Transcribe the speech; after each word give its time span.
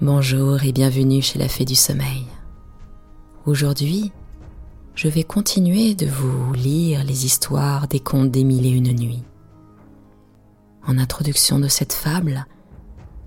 Bonjour 0.00 0.64
et 0.64 0.72
bienvenue 0.72 1.22
chez 1.22 1.38
la 1.38 1.48
Fée 1.48 1.64
du 1.64 1.76
Sommeil. 1.76 2.26
Aujourd'hui, 3.46 4.10
je 4.96 5.06
vais 5.06 5.22
continuer 5.22 5.94
de 5.94 6.06
vous 6.06 6.52
lire 6.52 7.04
les 7.04 7.24
histoires 7.24 7.86
des 7.86 8.00
contes 8.00 8.32
des 8.32 8.40
et 8.40 8.70
une 8.70 8.92
nuits. 8.92 9.22
En 10.84 10.98
introduction 10.98 11.60
de 11.60 11.68
cette 11.68 11.92
fable, 11.92 12.44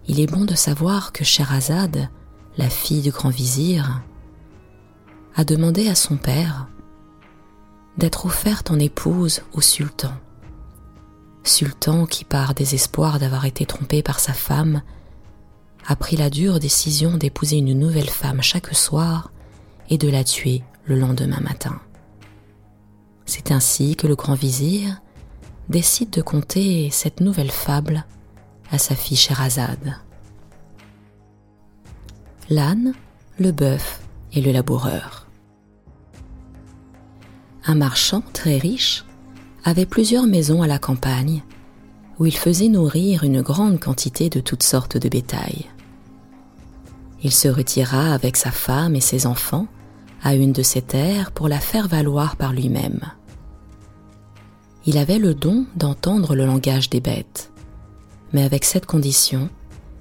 il 0.09 0.19
est 0.19 0.29
bon 0.29 0.43
de 0.43 0.55
savoir 0.55 1.13
que 1.13 1.23
Sherazade, 1.23 2.09
la 2.57 2.70
fille 2.70 3.02
du 3.02 3.11
grand 3.11 3.29
vizir, 3.29 4.02
a 5.36 5.45
demandé 5.45 5.88
à 5.88 5.95
son 5.95 6.18
père 6.18 6.68
d'être 7.97 8.25
offerte 8.25 8.71
en 8.71 8.77
épouse 8.77 9.41
au 9.54 9.61
sultan. 9.61 10.11
Sultan 11.43 12.05
qui, 12.05 12.25
par 12.25 12.54
désespoir 12.54 13.20
d'avoir 13.20 13.45
été 13.45 13.65
trompé 13.65 14.04
par 14.04 14.20
sa 14.20 14.34
femme, 14.34 14.81
a 15.88 15.95
pris 15.95 16.17
la 16.17 16.29
dure 16.29 16.59
décision 16.59 17.17
d'épouser 17.17 17.57
une 17.57 17.80
nouvelle 17.80 18.09
femme 18.09 18.41
chaque 18.41 18.75
soir 18.75 19.31
et 19.89 19.98
de 19.98 20.09
la 20.09 20.25
tuer 20.25 20.62
le 20.85 20.99
lendemain 20.99 21.39
matin. 21.39 21.79
C'est 23.25 23.52
ainsi 23.52 23.95
que 23.95 24.05
le 24.05 24.15
grand 24.15 24.34
vizir 24.34 25.02
décide 25.70 26.09
de 26.09 26.21
conter 26.21 26.89
cette 26.91 27.21
nouvelle 27.21 27.52
fable 27.52 28.05
à 28.70 28.77
sa 28.77 28.95
fille 28.95 29.17
Sherazade. 29.17 29.95
L'âne, 32.49 32.93
le 33.40 33.51
bœuf 33.51 34.01
et 34.34 34.41
le 34.41 34.51
laboureur. 34.51 35.27
Un 37.65 37.76
marchand 37.76 38.23
très 38.34 38.57
riche 38.57 39.05
avait 39.63 39.85
plusieurs 39.85 40.27
maisons 40.27 40.62
à 40.62 40.67
la 40.67 40.79
campagne 40.79 41.43
où 42.20 42.26
il 42.26 42.35
faisait 42.35 42.70
nourrir 42.70 43.23
une 43.23 43.41
grande 43.41 43.79
quantité 43.79 44.29
de 44.29 44.40
toutes 44.40 44.63
sortes 44.63 44.98
de 44.98 45.07
bétail. 45.07 45.65
Il 47.23 47.31
se 47.31 47.48
retira 47.48 48.13
avec 48.13 48.38
sa 48.38 48.52
femme 48.52 48.96
et 48.96 49.01
ses 49.01 49.26
enfants 49.26 49.68
à 50.23 50.35
une 50.35 50.54
de 50.54 50.63
ses 50.63 50.82
terres 50.82 51.32
pour 51.32 51.48
la 51.48 51.60
faire 51.60 51.87
valoir 51.87 52.35
par 52.35 52.54
lui-même. 52.54 53.01
Il 54.85 54.98
avait 54.98 55.20
le 55.20 55.34
don 55.34 55.65
d'entendre 55.76 56.35
le 56.35 56.45
langage 56.45 56.90
des 56.90 57.01
bêtes, 57.01 57.51
mais 58.34 58.43
avec 58.43 58.63
cette 58.63 58.85
condition 58.85 59.49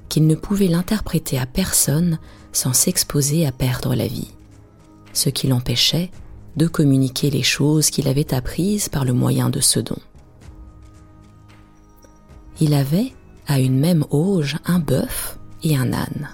qu'il 0.09 0.27
ne 0.27 0.35
pouvait 0.35 0.69
l'interpréter 0.69 1.39
à 1.39 1.47
personne 1.47 2.19
sans 2.53 2.73
s'exposer 2.73 3.47
à 3.47 3.53
perdre 3.53 3.95
la 3.95 4.07
vie, 4.07 4.31
ce 5.13 5.29
qui 5.29 5.49
l'empêchait 5.49 6.11
de 6.57 6.67
communiquer 6.67 7.31
les 7.31 7.43
choses 7.43 7.91
qu'il 7.91 8.09
avait 8.09 8.33
apprises 8.33 8.89
par 8.89 9.05
le 9.05 9.13
moyen 9.13 9.51
de 9.51 9.61
ce 9.61 9.81
don. 9.81 9.99
Il 12.61 12.73
avait, 12.73 13.13
à 13.47 13.61
une 13.61 13.79
même 13.79 14.05
auge, 14.11 14.57
un 14.65 14.79
bœuf 14.79 15.39
et 15.63 15.77
un 15.77 15.93
âne. 15.93 16.31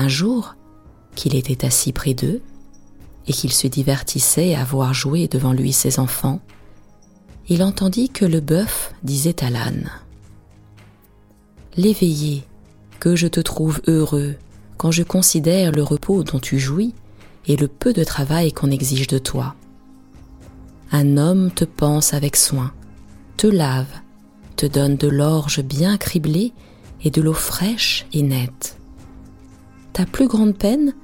Un 0.00 0.08
jour, 0.08 0.56
qu'il 1.14 1.34
était 1.34 1.66
assis 1.66 1.92
près 1.92 2.14
d'eux, 2.14 2.40
et 3.26 3.34
qu'il 3.34 3.52
se 3.52 3.66
divertissait 3.66 4.54
à 4.54 4.64
voir 4.64 4.94
jouer 4.94 5.28
devant 5.28 5.52
lui 5.52 5.74
ses 5.74 5.98
enfants, 5.98 6.40
il 7.50 7.62
entendit 7.62 8.08
que 8.08 8.24
le 8.24 8.40
bœuf 8.40 8.94
disait 9.02 9.44
à 9.44 9.50
l'âne 9.50 9.90
L'éveillé, 11.76 12.44
que 12.98 13.14
je 13.14 13.26
te 13.26 13.40
trouve 13.40 13.82
heureux 13.88 14.36
quand 14.78 14.90
je 14.90 15.02
considère 15.02 15.70
le 15.70 15.82
repos 15.82 16.22
dont 16.22 16.40
tu 16.40 16.58
jouis 16.58 16.94
et 17.46 17.56
le 17.56 17.68
peu 17.68 17.92
de 17.92 18.02
travail 18.02 18.54
qu'on 18.54 18.70
exige 18.70 19.06
de 19.06 19.18
toi. 19.18 19.54
Un 20.92 21.18
homme 21.18 21.50
te 21.50 21.66
pense 21.66 22.14
avec 22.14 22.36
soin, 22.36 22.72
te 23.36 23.46
lave, 23.46 24.00
te 24.56 24.64
donne 24.64 24.96
de 24.96 25.08
l'orge 25.08 25.62
bien 25.62 25.98
criblée 25.98 26.54
et 27.04 27.10
de 27.10 27.20
l'eau 27.20 27.34
fraîche 27.34 28.06
et 28.14 28.22
nette 28.22 28.79
ta 29.92 30.06
plus 30.06 30.28
grande 30.28 30.56
peine 30.56 30.94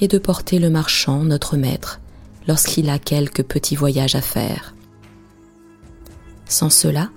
est 0.00 0.08
de 0.08 0.18
porter 0.18 0.58
le 0.58 0.70
marchand, 0.70 1.24
notre 1.24 1.56
maître, 1.56 2.00
lorsqu'il 2.46 2.90
a 2.90 2.98
quelque 2.98 3.42
petit 3.42 3.76
voyage 3.76 4.14
à 4.14 4.20
faire. 4.20 4.74
Sans 6.46 6.70
cela, 6.70 7.10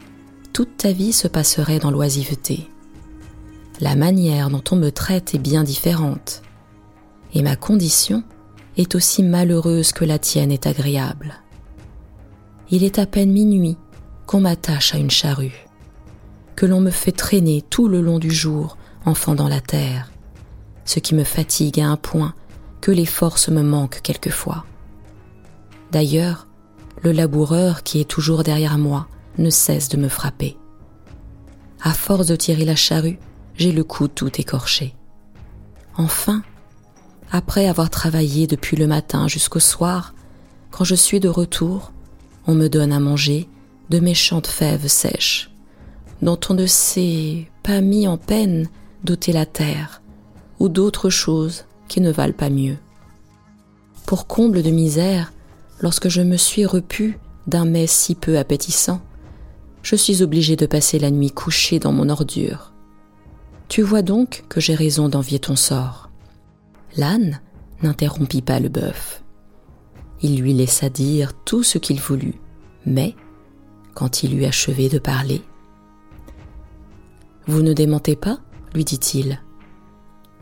toute 0.53 0.77
ta 0.77 0.91
vie 0.91 1.13
se 1.13 1.27
passerait 1.27 1.79
dans 1.79 1.91
l'oisiveté. 1.91 2.69
La 3.79 3.95
manière 3.95 4.49
dont 4.49 4.63
on 4.71 4.75
me 4.75 4.89
traite 4.89 5.35
est 5.35 5.39
bien 5.39 5.63
différente, 5.63 6.41
et 7.33 7.41
ma 7.41 7.55
condition 7.55 8.23
est 8.77 8.95
aussi 8.95 9.21
malheureuse 9.21 9.91
que 9.91 10.05
la 10.05 10.19
tienne 10.19 10.51
est 10.51 10.65
agréable. 10.65 11.35
Il 12.69 12.83
est 12.83 12.99
à 12.99 13.05
peine 13.05 13.31
minuit 13.31 13.77
qu'on 14.25 14.41
m'attache 14.41 14.93
à 14.95 14.97
une 14.97 15.11
charrue, 15.11 15.67
que 16.55 16.65
l'on 16.65 16.81
me 16.81 16.91
fait 16.91 17.11
traîner 17.11 17.63
tout 17.69 17.87
le 17.87 18.01
long 18.01 18.19
du 18.19 18.31
jour 18.31 18.77
en 19.05 19.13
fendant 19.13 19.47
la 19.47 19.61
terre, 19.61 20.11
ce 20.87 20.99
qui 20.99 21.13
me 21.13 21.23
fatigue 21.23 21.79
à 21.79 21.87
un 21.87 21.97
point 21.97 22.33
que 22.81 22.91
les 22.91 23.05
forces 23.05 23.49
me 23.49 23.61
manquent 23.61 24.01
quelquefois. 24.01 24.65
D'ailleurs, 25.91 26.47
le 27.03 27.11
laboureur 27.11 27.83
qui 27.83 27.99
est 27.99 28.09
toujours 28.09 28.43
derrière 28.43 28.79
moi 28.79 29.07
ne 29.37 29.51
cesse 29.51 29.89
de 29.89 29.97
me 29.97 30.09
frapper. 30.09 30.57
À 31.83 31.93
force 31.93 32.25
de 32.27 32.35
tirer 32.35 32.65
la 32.65 32.75
charrue, 32.75 33.19
j'ai 33.55 33.71
le 33.71 33.83
cou 33.83 34.07
tout 34.07 34.31
écorché. 34.39 34.95
Enfin, 35.95 36.41
après 37.31 37.67
avoir 37.67 37.89
travaillé 37.89 38.47
depuis 38.47 38.77
le 38.77 38.87
matin 38.87 39.27
jusqu'au 39.27 39.59
soir, 39.59 40.15
quand 40.71 40.85
je 40.85 40.95
suis 40.95 41.19
de 41.19 41.29
retour, 41.29 41.91
on 42.47 42.55
me 42.55 42.69
donne 42.69 42.93
à 42.93 42.99
manger 42.99 43.47
de 43.89 43.99
méchantes 43.99 44.47
fèves 44.47 44.87
sèches, 44.87 45.51
dont 46.21 46.39
on 46.49 46.53
ne 46.53 46.65
s'est 46.65 47.49
pas 47.63 47.81
mis 47.81 48.07
en 48.07 48.17
peine 48.17 48.69
d'ôter 49.03 49.33
la 49.33 49.45
terre, 49.45 50.01
ou 50.59 50.69
d'autres 50.69 51.09
choses 51.09 51.65
qui 51.87 52.01
ne 52.01 52.11
valent 52.11 52.33
pas 52.33 52.49
mieux. 52.49 52.77
Pour 54.05 54.27
comble 54.27 54.63
de 54.63 54.71
misère, 54.71 55.33
lorsque 55.81 56.09
je 56.09 56.21
me 56.21 56.37
suis 56.37 56.65
repu 56.65 57.19
d'un 57.45 57.65
mets 57.65 57.87
si 57.87 58.15
peu 58.15 58.37
appétissant, 58.37 59.01
je 59.83 59.95
suis 59.95 60.21
obligé 60.21 60.55
de 60.55 60.65
passer 60.65 60.99
la 60.99 61.11
nuit 61.11 61.31
couché 61.31 61.79
dans 61.79 61.91
mon 61.91 62.09
ordure. 62.09 62.73
Tu 63.69 63.81
vois 63.81 64.01
donc 64.01 64.45
que 64.49 64.59
j'ai 64.59 64.75
raison 64.75 65.09
d'envier 65.09 65.39
ton 65.39 65.55
sort. 65.55 66.09
L'âne 66.95 67.41
n'interrompit 67.83 68.41
pas 68.41 68.59
le 68.59 68.69
bœuf. 68.69 69.23
Il 70.21 70.41
lui 70.41 70.53
laissa 70.53 70.89
dire 70.89 71.33
tout 71.45 71.63
ce 71.63 71.77
qu'il 71.77 71.99
voulut, 71.99 72.39
mais, 72.85 73.15
quand 73.93 74.23
il 74.23 74.39
eut 74.39 74.45
achevé 74.45 74.89
de 74.89 74.99
parler, 74.99 75.41
Vous 77.45 77.61
ne 77.61 77.73
démentez 77.73 78.15
pas? 78.15 78.39
lui 78.73 78.83
dit-il 78.83 79.39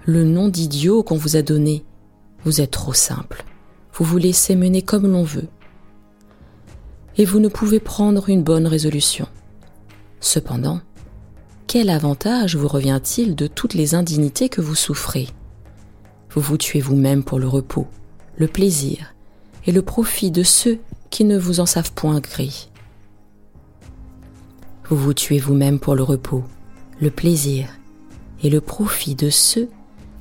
le 0.05 0.23
nom 0.23 0.49
d'idiot 0.49 1.01
qu'on 1.01 1.17
vous 1.17 1.35
a 1.35 1.41
donné. 1.41 1.83
Vous 2.43 2.61
êtes 2.61 2.71
trop 2.71 2.93
simple. 2.93 3.43
Vous 3.93 4.05
vous 4.05 4.17
laissez 4.17 4.55
mener 4.55 4.83
comme 4.83 5.11
l'on 5.11 5.23
veut. 5.23 5.47
Et 7.17 7.25
vous 7.25 7.39
ne 7.39 7.47
pouvez 7.47 7.79
prendre 7.79 8.29
une 8.29 8.43
bonne 8.43 8.67
résolution. 8.67 9.27
Cependant, 10.19 10.81
quel 11.65 11.89
avantage 11.89 12.55
vous 12.55 12.67
revient-il 12.67 13.35
de 13.35 13.47
toutes 13.47 13.73
les 13.73 13.95
indignités 13.95 14.47
que 14.47 14.61
vous 14.61 14.75
souffrez? 14.75 15.27
Vous 16.29 16.41
vous 16.41 16.57
tuez 16.57 16.81
vous-même 16.81 17.23
pour 17.23 17.39
le 17.39 17.47
repos, 17.47 17.87
le 18.37 18.47
plaisir 18.47 19.15
et 19.65 19.71
le 19.71 19.81
profit 19.81 20.29
de 20.29 20.43
ceux 20.43 20.79
qui 21.09 21.23
ne 21.23 21.37
vous 21.37 21.61
en 21.61 21.65
savent 21.65 21.93
point 21.93 22.19
gré. 22.19 22.49
Vous 24.87 24.97
vous 24.97 25.15
tuez 25.15 25.39
vous-même 25.39 25.79
pour 25.79 25.95
le 25.95 26.03
repos, 26.03 26.43
le 27.01 27.09
plaisir 27.09 27.69
et 28.43 28.51
le 28.51 28.61
profit 28.61 29.15
de 29.15 29.31
ceux 29.31 29.69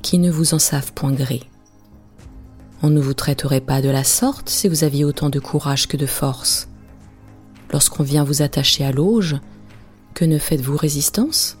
qui 0.05 0.19
ne 0.19 0.29
vous 0.29 0.53
en 0.53 0.59
savent 0.59 0.93
point 0.93 1.13
gré. 1.13 1.41
On 2.83 2.91
ne 2.91 3.01
vous 3.01 3.15
traiterait 3.15 3.59
pas 3.59 3.81
de 3.81 3.89
la 3.89 4.03
sorte 4.03 4.49
si 4.49 4.67
vous 4.67 4.83
aviez 4.83 5.03
autant 5.03 5.31
de 5.31 5.39
courage 5.39 5.87
que 5.87 5.97
de 5.97 6.05
force. 6.05 6.69
Lorsqu'on 7.73 8.03
vient 8.03 8.23
vous 8.23 8.43
attacher 8.43 8.85
à 8.85 8.91
l'auge, 8.91 9.37
que 10.13 10.23
ne 10.23 10.37
faites-vous 10.37 10.77
résistance? 10.77 11.57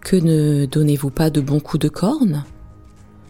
Que 0.00 0.16
ne 0.16 0.64
donnez-vous 0.64 1.10
pas 1.10 1.28
de 1.28 1.42
bons 1.42 1.60
coups 1.60 1.82
de 1.82 1.90
corne? 1.90 2.44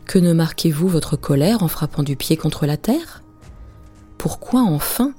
Que 0.07 0.21
ne 0.21 0.33
marquez-vous 0.33 0.87
votre 0.87 1.17
colère 1.17 1.65
en 1.65 1.69
frappant 1.69 2.05
du 2.05 2.15
pied 2.15 2.37
contre 2.37 2.67
la 2.67 2.77
terre? 2.77 3.25
Pourquoi 4.17 4.61
enfin 4.61 5.13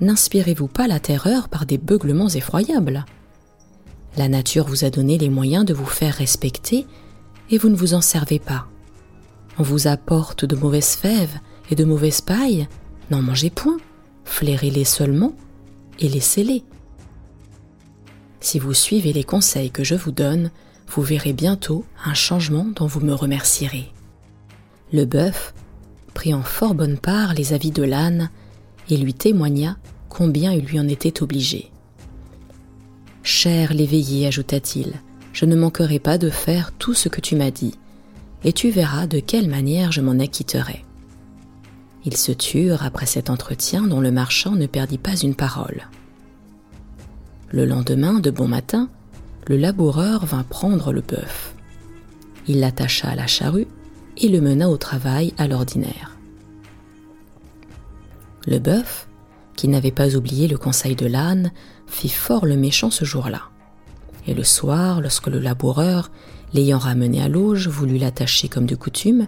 n'inspirez-vous 0.00 0.66
pas 0.66 0.88
la 0.88 0.98
terreur 0.98 1.48
par 1.48 1.64
des 1.64 1.78
beuglements 1.78 2.28
effroyables? 2.28 3.04
La 4.16 4.28
nature 4.28 4.66
vous 4.66 4.84
a 4.84 4.90
donné 4.90 5.16
les 5.16 5.30
moyens 5.30 5.64
de 5.64 5.74
vous 5.74 5.86
faire 5.86 6.14
respecter 6.14 6.88
et 7.52 7.58
vous 7.58 7.68
ne 7.68 7.76
vous 7.76 7.94
en 7.94 8.00
servez 8.00 8.40
pas. 8.40 8.66
On 9.58 9.62
vous 9.62 9.86
apporte 9.86 10.44
de 10.44 10.56
mauvaises 10.56 10.96
fèves 10.96 11.38
et 11.70 11.76
de 11.76 11.84
mauvaises 11.84 12.22
pailles, 12.22 12.66
n'en 13.10 13.22
mangez 13.22 13.50
point, 13.50 13.76
flairez-les 14.24 14.84
seulement 14.84 15.34
et 16.00 16.08
laissez-les. 16.08 16.64
Si 18.40 18.58
vous 18.58 18.74
suivez 18.74 19.12
les 19.12 19.22
conseils 19.22 19.70
que 19.70 19.84
je 19.84 19.94
vous 19.94 20.10
donne, 20.10 20.50
vous 20.88 21.02
verrez 21.02 21.34
bientôt 21.34 21.84
un 22.04 22.14
changement 22.14 22.66
dont 22.74 22.86
vous 22.86 23.00
me 23.00 23.14
remercierez. 23.14 23.92
Le 24.92 25.04
bœuf 25.04 25.54
prit 26.14 26.34
en 26.34 26.42
fort 26.42 26.74
bonne 26.74 26.98
part 26.98 27.34
les 27.34 27.52
avis 27.52 27.70
de 27.70 27.82
l'âne 27.82 28.30
et 28.88 28.96
lui 28.96 29.14
témoigna 29.14 29.76
combien 30.08 30.52
il 30.52 30.64
lui 30.64 30.80
en 30.80 30.88
était 30.88 31.22
obligé. 31.22 31.70
Cher 33.22 33.72
l'éveillé, 33.72 34.26
ajouta-t-il, 34.26 34.94
je 35.32 35.44
ne 35.44 35.56
manquerai 35.56 35.98
pas 35.98 36.18
de 36.18 36.30
faire 36.30 36.72
tout 36.72 36.94
ce 36.94 37.08
que 37.08 37.20
tu 37.20 37.36
m'as 37.36 37.50
dit, 37.50 37.74
et 38.44 38.52
tu 38.52 38.70
verras 38.70 39.06
de 39.06 39.20
quelle 39.20 39.48
manière 39.48 39.92
je 39.92 40.00
m'en 40.00 40.18
acquitterai. 40.18 40.84
Ils 42.04 42.16
se 42.16 42.32
turent 42.32 42.84
après 42.84 43.06
cet 43.06 43.30
entretien 43.30 43.86
dont 43.86 44.00
le 44.00 44.10
marchand 44.10 44.52
ne 44.52 44.66
perdit 44.66 44.98
pas 44.98 45.16
une 45.16 45.34
parole. 45.34 45.88
Le 47.50 47.64
lendemain, 47.64 48.18
de 48.18 48.30
bon 48.30 48.48
matin, 48.48 48.88
le 49.46 49.56
laboureur 49.56 50.24
vint 50.26 50.42
prendre 50.42 50.92
le 50.92 51.00
bœuf. 51.00 51.54
Il 52.48 52.60
l'attacha 52.60 53.08
à 53.08 53.14
la 53.14 53.26
charrue 53.26 53.68
et 54.16 54.28
le 54.28 54.40
mena 54.40 54.68
au 54.68 54.76
travail 54.76 55.32
à 55.38 55.46
l'ordinaire. 55.46 56.16
Le 58.46 58.58
bœuf, 58.58 59.06
qui 59.54 59.68
n'avait 59.68 59.92
pas 59.92 60.16
oublié 60.16 60.48
le 60.48 60.58
conseil 60.58 60.96
de 60.96 61.06
l'âne, 61.06 61.52
fit 61.86 62.08
fort 62.08 62.46
le 62.46 62.56
méchant 62.56 62.90
ce 62.90 63.04
jour-là. 63.04 63.51
Et 64.26 64.34
le 64.34 64.44
soir, 64.44 65.00
lorsque 65.00 65.26
le 65.26 65.40
laboureur, 65.40 66.10
l'ayant 66.52 66.78
ramené 66.78 67.22
à 67.22 67.28
l'auge, 67.28 67.68
voulut 67.68 67.98
l'attacher 67.98 68.48
comme 68.48 68.66
de 68.66 68.76
coutume, 68.76 69.26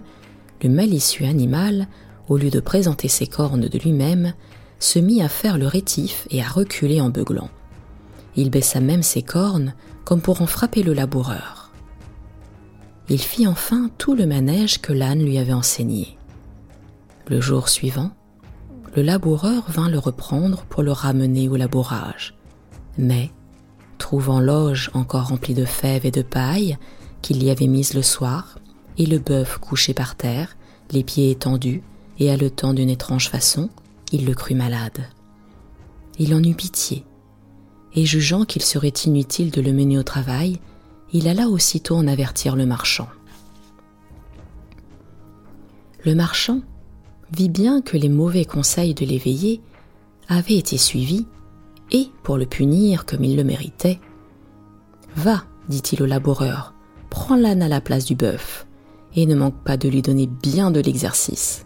le 0.63 0.69
malicieux 0.69 1.25
animal, 1.25 1.87
au 2.27 2.37
lieu 2.37 2.49
de 2.49 2.59
présenter 2.59 3.07
ses 3.07 3.27
cornes 3.27 3.67
de 3.67 3.79
lui-même, 3.79 4.33
se 4.79 4.99
mit 4.99 5.21
à 5.21 5.29
faire 5.29 5.57
le 5.57 5.67
rétif 5.67 6.27
et 6.31 6.41
à 6.41 6.47
reculer 6.47 7.01
en 7.01 7.09
beuglant. 7.09 7.49
Il 8.35 8.49
baissa 8.49 8.79
même 8.79 9.03
ses 9.03 9.21
cornes 9.21 9.73
comme 10.03 10.21
pour 10.21 10.41
en 10.41 10.47
frapper 10.47 10.83
le 10.83 10.93
laboureur. 10.93 11.71
Il 13.09 13.19
fit 13.19 13.47
enfin 13.47 13.89
tout 13.97 14.15
le 14.15 14.25
manège 14.25 14.81
que 14.81 14.93
l'âne 14.93 15.23
lui 15.23 15.37
avait 15.37 15.53
enseigné. 15.53 16.17
Le 17.27 17.39
jour 17.39 17.69
suivant, 17.69 18.11
le 18.95 19.01
laboureur 19.01 19.65
vint 19.69 19.89
le 19.89 19.99
reprendre 19.99 20.63
pour 20.69 20.83
le 20.83 20.91
ramener 20.91 21.49
au 21.49 21.55
labourage. 21.55 22.35
Mais, 22.97 23.31
trouvant 23.97 24.39
l'auge 24.39 24.91
encore 24.93 25.27
remplie 25.27 25.53
de 25.53 25.65
fèves 25.65 26.05
et 26.05 26.11
de 26.11 26.21
paille 26.21 26.77
qu'il 27.21 27.43
y 27.43 27.49
avait 27.49 27.67
mise 27.67 27.93
le 27.93 28.01
soir, 28.01 28.59
et 28.97 29.05
le 29.05 29.19
bœuf 29.19 29.57
couché 29.57 29.93
par 29.93 30.15
terre, 30.15 30.55
les 30.91 31.03
pieds 31.03 31.31
étendus 31.31 31.81
et 32.19 32.31
haletant 32.31 32.73
d'une 32.73 32.89
étrange 32.89 33.29
façon, 33.29 33.69
il 34.11 34.25
le 34.25 34.33
crut 34.33 34.55
malade. 34.55 35.05
Il 36.17 36.33
en 36.33 36.43
eut 36.43 36.55
pitié, 36.55 37.03
et 37.93 38.05
jugeant 38.05 38.45
qu'il 38.45 38.61
serait 38.61 38.93
inutile 39.05 39.51
de 39.51 39.61
le 39.61 39.73
mener 39.73 39.97
au 39.97 40.03
travail, 40.03 40.59
il 41.11 41.27
alla 41.27 41.47
aussitôt 41.47 41.95
en 41.95 42.07
avertir 42.07 42.55
le 42.55 42.65
marchand. 42.65 43.07
Le 46.03 46.13
marchand 46.13 46.61
vit 47.31 47.49
bien 47.49 47.81
que 47.81 47.97
les 47.97 48.09
mauvais 48.09 48.45
conseils 48.45 48.93
de 48.93 49.05
l'éveillé 49.05 49.61
avaient 50.27 50.57
été 50.57 50.77
suivis, 50.77 51.25
et, 51.91 52.09
pour 52.23 52.37
le 52.37 52.45
punir 52.45 53.05
comme 53.05 53.23
il 53.23 53.35
le 53.35 53.43
méritait, 53.43 53.99
Va, 55.15 55.45
dit-il 55.69 56.03
au 56.03 56.05
laboureur, 56.05 56.73
prends 57.09 57.35
l'âne 57.35 57.61
à 57.61 57.69
la 57.69 57.81
place 57.81 58.05
du 58.05 58.15
bœuf, 58.15 58.67
et 59.15 59.25
ne 59.25 59.35
manque 59.35 59.63
pas 59.63 59.77
de 59.77 59.87
lui 59.87 60.01
donner 60.01 60.27
bien 60.27 60.71
de 60.71 60.81
l'exercice. 60.81 61.65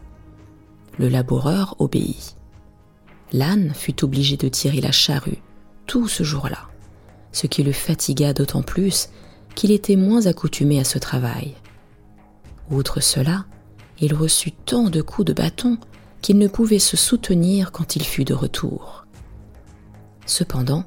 Le 1.00 1.10
laboureur 1.10 1.76
obéit. 1.80 2.36
L'âne 3.32 3.74
fut 3.74 4.04
obligé 4.04 4.38
de 4.38 4.48
tirer 4.48 4.82
la 4.82 4.92
charrue 4.92 5.42
tout 5.88 6.08
ce 6.08 6.24
jour-là, 6.24 6.68
ce 7.32 7.48
qui 7.48 7.64
le 7.64 7.72
fatigua 7.72 8.34
d'autant 8.34 8.62
plus 8.62 9.10
qu'il 9.56 9.72
était 9.72 9.96
moins 9.96 10.28
accoutumé 10.28 10.80
à 10.80 10.84
ce 10.84 11.00
travail. 11.00 11.56
Outre 12.70 13.02
cela, 13.02 13.46
il 14.00 14.14
reçut 14.14 14.52
tant 14.52 14.90
de 14.90 15.02
coups 15.02 15.28
de 15.28 15.34
bâton 15.34 15.78
qu'il 16.22 16.38
ne 16.38 16.48
pouvait 16.48 16.80
se 16.80 16.96
soutenir 16.96 17.72
quand 17.72 17.96
il 17.96 18.04
fut 18.04 18.26
de 18.26 18.34
retour. 18.34 18.99
Cependant, 20.30 20.84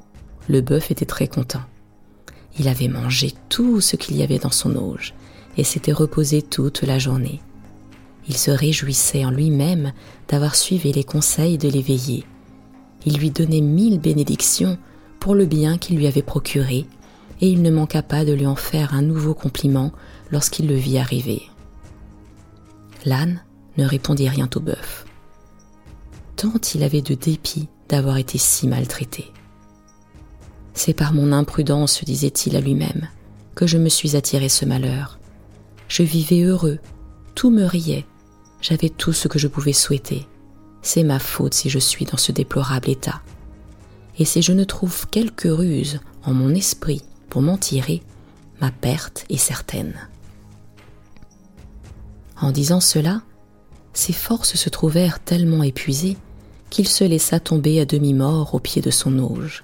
le 0.48 0.60
bœuf 0.60 0.92
était 0.92 1.04
très 1.04 1.26
content. 1.26 1.62
Il 2.60 2.68
avait 2.68 2.86
mangé 2.86 3.34
tout 3.48 3.80
ce 3.80 3.96
qu'il 3.96 4.16
y 4.16 4.22
avait 4.22 4.38
dans 4.38 4.52
son 4.52 4.76
auge 4.76 5.14
et 5.56 5.64
s'était 5.64 5.92
reposé 5.92 6.42
toute 6.42 6.82
la 6.82 7.00
journée. 7.00 7.40
Il 8.28 8.36
se 8.36 8.52
réjouissait 8.52 9.24
en 9.24 9.32
lui-même 9.32 9.92
d'avoir 10.28 10.54
suivi 10.54 10.92
les 10.92 11.02
conseils 11.02 11.58
de 11.58 11.68
l'éveillé. 11.68 12.24
Il 13.04 13.18
lui 13.18 13.32
donnait 13.32 13.60
mille 13.60 13.98
bénédictions 13.98 14.78
pour 15.18 15.34
le 15.34 15.44
bien 15.44 15.76
qu'il 15.76 15.96
lui 15.96 16.06
avait 16.06 16.22
procuré, 16.22 16.86
et 17.40 17.48
il 17.48 17.62
ne 17.62 17.70
manqua 17.72 18.02
pas 18.02 18.24
de 18.24 18.32
lui 18.32 18.46
en 18.46 18.54
faire 18.54 18.94
un 18.94 19.02
nouveau 19.02 19.34
compliment 19.34 19.90
lorsqu'il 20.30 20.68
le 20.68 20.76
vit 20.76 20.98
arriver. 20.98 21.42
L'âne 23.04 23.42
ne 23.76 23.86
répondit 23.86 24.28
rien 24.28 24.48
au 24.54 24.60
bœuf, 24.60 25.04
tant 26.36 26.60
il 26.74 26.84
avait 26.84 27.02
de 27.02 27.14
dépit 27.14 27.68
d'avoir 27.88 28.16
été 28.16 28.38
si 28.38 28.68
maltraité. 28.68 29.32
C'est 30.74 30.94
par 30.94 31.12
mon 31.12 31.32
imprudence, 31.32 32.02
disait-il 32.04 32.56
à 32.56 32.60
lui-même, 32.60 33.08
que 33.54 33.66
je 33.66 33.78
me 33.78 33.88
suis 33.88 34.16
attiré 34.16 34.48
ce 34.48 34.64
malheur. 34.64 35.18
Je 35.88 36.02
vivais 36.02 36.42
heureux, 36.42 36.78
tout 37.34 37.50
me 37.50 37.64
riait, 37.64 38.06
j'avais 38.60 38.88
tout 38.88 39.12
ce 39.12 39.28
que 39.28 39.38
je 39.38 39.48
pouvais 39.48 39.72
souhaiter. 39.72 40.26
C'est 40.80 41.04
ma 41.04 41.18
faute 41.18 41.54
si 41.54 41.68
je 41.68 41.78
suis 41.78 42.04
dans 42.04 42.16
ce 42.16 42.32
déplorable 42.32 42.88
état. 42.88 43.22
Et 44.18 44.24
si 44.24 44.42
je 44.42 44.52
ne 44.52 44.64
trouve 44.64 45.08
quelque 45.08 45.48
ruse 45.48 46.00
en 46.24 46.32
mon 46.32 46.54
esprit 46.54 47.02
pour 47.28 47.42
m'en 47.42 47.58
tirer, 47.58 48.02
ma 48.60 48.70
perte 48.70 49.24
est 49.28 49.36
certaine. 49.36 49.94
En 52.40 52.50
disant 52.50 52.80
cela, 52.80 53.22
ses 53.92 54.12
forces 54.12 54.56
se 54.56 54.68
trouvèrent 54.68 55.20
tellement 55.20 55.62
épuisées 55.62 56.16
qu'il 56.72 56.88
se 56.88 57.04
laissa 57.04 57.38
tomber 57.38 57.80
à 57.80 57.84
demi-mort 57.84 58.54
au 58.56 58.58
pied 58.58 58.82
de 58.82 58.90
son 58.90 59.20
auge. 59.20 59.62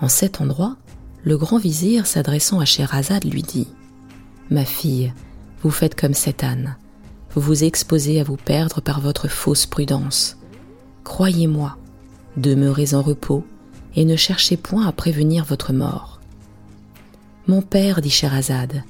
En 0.00 0.08
cet 0.08 0.40
endroit, 0.40 0.76
le 1.22 1.38
grand 1.38 1.58
vizir, 1.58 2.06
s'adressant 2.06 2.58
à 2.58 2.64
Scheherazade, 2.64 3.24
lui 3.24 3.42
dit 3.42 3.68
Ma 4.50 4.64
fille, 4.64 5.12
vous 5.62 5.70
faites 5.70 5.94
comme 5.94 6.14
cet 6.14 6.42
âne 6.42 6.76
vous 7.34 7.40
vous 7.40 7.64
exposez 7.64 8.20
à 8.20 8.24
vous 8.24 8.36
perdre 8.36 8.80
par 8.80 9.00
votre 9.00 9.28
fausse 9.28 9.66
prudence. 9.66 10.36
Croyez-moi, 11.02 11.76
demeurez 12.36 12.94
en 12.94 13.02
repos 13.02 13.44
et 13.96 14.04
ne 14.04 14.14
cherchez 14.14 14.56
point 14.56 14.86
à 14.86 14.92
prévenir 14.92 15.44
votre 15.44 15.72
mort. 15.72 16.20
Mon 17.48 17.60
père, 17.60 18.00
dit 18.00 18.10
Sherazade, 18.10 18.84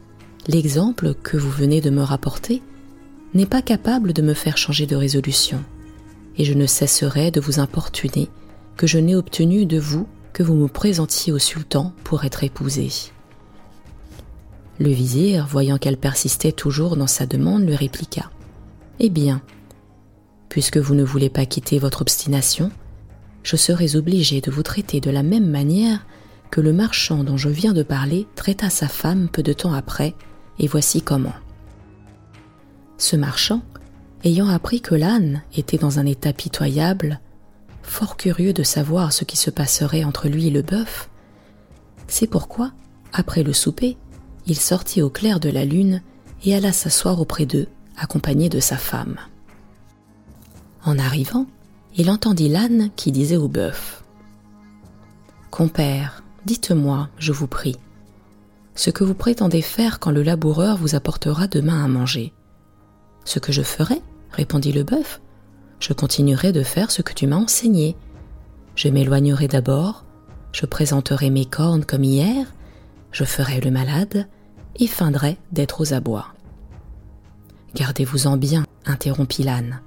l'exemple 0.47 1.15
que 1.15 1.39
vous 1.39 1.51
venez 1.51 1.81
de 1.81 1.91
me 1.91 2.03
rapporter 2.03 2.63
n'est 3.33 3.47
pas 3.47 3.63
capable 3.63 4.13
de 4.13 4.23
me 4.23 4.35
faire 4.35 4.59
changer 4.59 4.87
de 4.87 4.95
résolution, 4.95 5.65
et 6.37 6.45
je 6.45 6.55
ne 6.55 6.67
cesserai 6.67 7.31
de 7.31 7.41
vous 7.41 7.61
importuner 7.61 8.29
que 8.77 8.87
je 8.87 8.99
n'ai 8.99 9.17
obtenu 9.17 9.67
de 9.67 9.79
vous 9.79 10.07
que 10.33 10.43
vous 10.43 10.55
me 10.55 10.69
présentiez 10.69 11.33
au 11.33 11.39
sultan 11.39 11.93
pour 12.03 12.25
être 12.25 12.43
épousé. 12.43 12.89
Le 14.81 14.91
vizir, 14.91 15.47
voyant 15.47 15.79
qu'elle 15.79 15.97
persistait 15.97 16.53
toujours 16.53 16.97
dans 16.97 17.07
sa 17.07 17.27
demande, 17.27 17.65
lui 17.65 17.77
répliqua. 17.77 18.31
Eh 18.99 19.11
bien, 19.11 19.41
puisque 20.49 20.79
vous 20.79 20.95
ne 20.95 21.05
voulez 21.05 21.31
pas 21.31 21.47
quitter 21.47 21.79
votre 21.79 22.03
obstination, 22.03 22.73
je 23.45 23.57
serai 23.57 23.95
obligé 23.95 24.41
de 24.41 24.51
vous 24.51 24.65
traiter 24.65 25.01
de 25.01 25.11
la 25.11 25.23
même 25.23 25.49
manière 25.49 26.05
que 26.51 26.61
le 26.61 26.73
marchand 26.73 27.23
dont 27.23 27.37
je 27.37 27.49
viens 27.49 27.73
de 27.73 27.83
parler 27.83 28.27
traita 28.35 28.71
sa 28.71 28.89
femme 28.89 29.29
peu 29.29 29.43
de 29.43 29.53
temps 29.53 29.73
après, 29.73 30.15
et 30.59 30.67
voici 30.67 31.03
comment. 31.03 31.35
Ce 32.99 33.17
marchand, 33.17 33.63
ayant 34.25 34.49
appris 34.49 34.81
que 34.81 34.95
l'âne 34.95 35.43
était 35.55 35.77
dans 35.77 35.99
un 35.99 36.07
état 36.07 36.33
pitoyable, 36.33 37.21
fort 37.83 38.17
curieux 38.17 38.53
de 38.53 38.63
savoir 38.63 39.13
ce 39.13 39.25
qui 39.25 39.37
se 39.37 39.51
passerait 39.51 40.05
entre 40.05 40.29
lui 40.29 40.49
et 40.49 40.51
le 40.51 40.63
bœuf, 40.63 41.11
c'est 42.09 42.27
pourquoi, 42.27 42.73
après 43.13 43.43
le 43.43 43.53
souper, 43.53 43.97
il 44.47 44.57
sortit 44.57 45.03
au 45.03 45.11
clair 45.11 45.41
de 45.41 45.51
la 45.51 45.65
lune 45.65 46.03
et 46.45 46.55
alla 46.55 46.73
s'asseoir 46.73 47.21
auprès 47.21 47.47
d'eux 47.47 47.69
accompagné 47.97 48.49
de 48.49 48.61
sa 48.61 48.77
femme. 48.77 49.17
En 50.85 50.99
arrivant, 50.99 51.47
il 51.97 52.11
entendit 52.11 52.49
l'âne 52.49 52.91
qui 52.97 53.13
disait 53.13 53.37
au 53.37 53.49
bœuf 53.49 54.03
Compère, 55.51 56.25
dites-moi, 56.45 57.09
je 57.19 57.33
vous 57.33 57.47
prie, 57.47 57.77
ce 58.75 58.91
que 58.91 59.05
vous 59.05 59.15
prétendez 59.15 59.63
faire 59.63 60.01
quand 60.01 60.11
le 60.11 60.23
laboureur 60.23 60.77
vous 60.77 60.97
apportera 60.97 61.47
demain 61.47 61.85
à 61.85 61.89
manger? 61.89 62.33
Ce 63.25 63.39
que 63.39 63.53
je 63.53 63.63
ferai, 63.63 64.03
répondit 64.35 64.73
le 64.73 64.83
bœuf, 64.83 65.21
je 65.81 65.93
continuerai 65.93 66.53
de 66.53 66.63
faire 66.63 66.91
ce 66.91 67.03
que 67.03 67.13
tu 67.13 67.27
m'as 67.27 67.37
enseigné. 67.37 67.97
Je 68.77 68.89
m'éloignerai 68.89 69.49
d'abord, 69.49 70.05
je 70.53 70.67
présenterai 70.67 71.31
mes 71.31 71.45
cornes 71.45 71.85
comme 71.85 72.05
hier, 72.05 72.47
je 73.13 73.25
ferai 73.25 73.61
le 73.61 73.71
malade 73.71 74.29
et 74.77 74.87
feindrai 74.87 75.39
d'être 75.53 75.81
aux 75.81 75.95
abois. 75.95 76.29
Gardez-vous-en 77.75 78.37
bien, 78.37 78.65
interrompit 78.87 79.43
l'âne. 79.43 79.81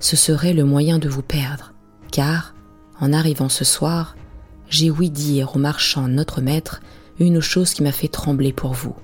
Ce 0.00 0.16
serait 0.16 0.52
le 0.52 0.64
moyen 0.64 0.98
de 0.98 1.08
vous 1.08 1.22
perdre, 1.22 1.72
car, 2.10 2.54
en 3.00 3.12
arrivant 3.12 3.48
ce 3.48 3.64
soir, 3.64 4.16
j'ai 4.68 4.90
ouï 4.90 5.10
dire 5.10 5.54
au 5.54 5.58
marchand 5.58 6.08
notre 6.08 6.40
maître 6.40 6.80
une 7.18 7.40
chose 7.40 7.74
qui 7.74 7.82
m'a 7.82 7.92
fait 7.92 8.08
trembler 8.08 8.52
pour 8.52 8.72
vous. 8.72 8.96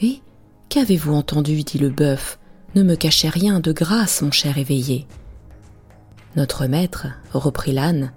Et 0.00 0.20
qu'avez-vous 0.68 1.14
entendu 1.14 1.62
dit 1.62 1.78
le 1.78 1.90
bœuf. 1.90 2.38
Ne 2.74 2.82
me 2.82 2.96
cachez 2.96 3.28
rien 3.28 3.60
de 3.60 3.70
grâce, 3.70 4.20
mon 4.22 4.32
cher 4.32 4.58
éveillé. 4.58 5.06
Notre 6.34 6.66
maître, 6.66 7.06
reprit 7.32 7.72
l'âne, 7.72 8.12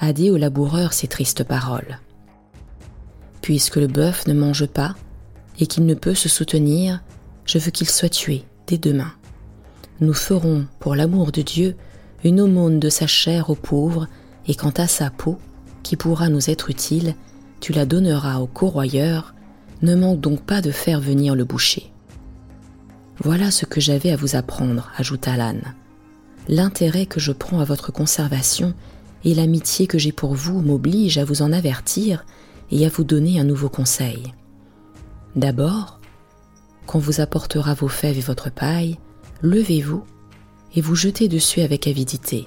a 0.00 0.12
dit 0.12 0.30
au 0.30 0.36
laboureur 0.36 0.92
ces 0.92 1.06
tristes 1.06 1.44
paroles. 1.44 2.00
Puisque 3.42 3.76
le 3.76 3.86
bœuf 3.86 4.26
ne 4.26 4.34
mange 4.34 4.66
pas, 4.66 4.96
et 5.60 5.66
qu'il 5.66 5.86
ne 5.86 5.94
peut 5.94 6.14
se 6.14 6.28
soutenir, 6.28 7.00
je 7.44 7.58
veux 7.58 7.70
qu'il 7.70 7.88
soit 7.88 8.08
tué 8.08 8.44
dès 8.66 8.78
demain. 8.78 9.12
Nous 10.00 10.14
ferons, 10.14 10.66
pour 10.80 10.96
l'amour 10.96 11.30
de 11.30 11.42
Dieu, 11.42 11.76
une 12.24 12.40
aumône 12.40 12.80
de 12.80 12.88
sa 12.88 13.06
chair 13.06 13.50
aux 13.50 13.54
pauvres, 13.54 14.08
et 14.48 14.56
quant 14.56 14.72
à 14.76 14.88
sa 14.88 15.10
peau, 15.10 15.38
qui 15.84 15.94
pourra 15.94 16.28
nous 16.28 16.50
être 16.50 16.70
utile, 16.70 17.14
tu 17.60 17.72
la 17.72 17.86
donneras 17.86 18.40
au 18.40 18.48
corroyeur, 18.48 19.34
ne 19.82 19.94
manque 19.94 20.20
donc 20.20 20.42
pas 20.42 20.60
de 20.60 20.72
faire 20.72 21.00
venir 21.00 21.36
le 21.36 21.44
boucher. 21.44 21.91
Voilà 23.24 23.52
ce 23.52 23.66
que 23.66 23.80
j'avais 23.80 24.10
à 24.10 24.16
vous 24.16 24.34
apprendre, 24.34 24.90
ajouta 24.96 25.36
l'âne. 25.36 25.74
L'intérêt 26.48 27.06
que 27.06 27.20
je 27.20 27.30
prends 27.30 27.60
à 27.60 27.64
votre 27.64 27.92
conservation 27.92 28.74
et 29.24 29.32
l'amitié 29.32 29.86
que 29.86 29.96
j'ai 29.96 30.10
pour 30.10 30.34
vous 30.34 30.60
m'obligent 30.60 31.18
à 31.18 31.24
vous 31.24 31.40
en 31.40 31.52
avertir 31.52 32.26
et 32.72 32.84
à 32.84 32.88
vous 32.88 33.04
donner 33.04 33.38
un 33.38 33.44
nouveau 33.44 33.68
conseil. 33.68 34.34
D'abord, 35.36 36.00
quand 36.86 36.98
vous 36.98 37.20
apportera 37.20 37.74
vos 37.74 37.86
fèves 37.86 38.18
et 38.18 38.22
votre 38.22 38.50
paille, 38.50 38.98
levez-vous 39.40 40.02
et 40.74 40.80
vous 40.80 40.96
jetez 40.96 41.28
dessus 41.28 41.60
avec 41.60 41.86
avidité. 41.86 42.46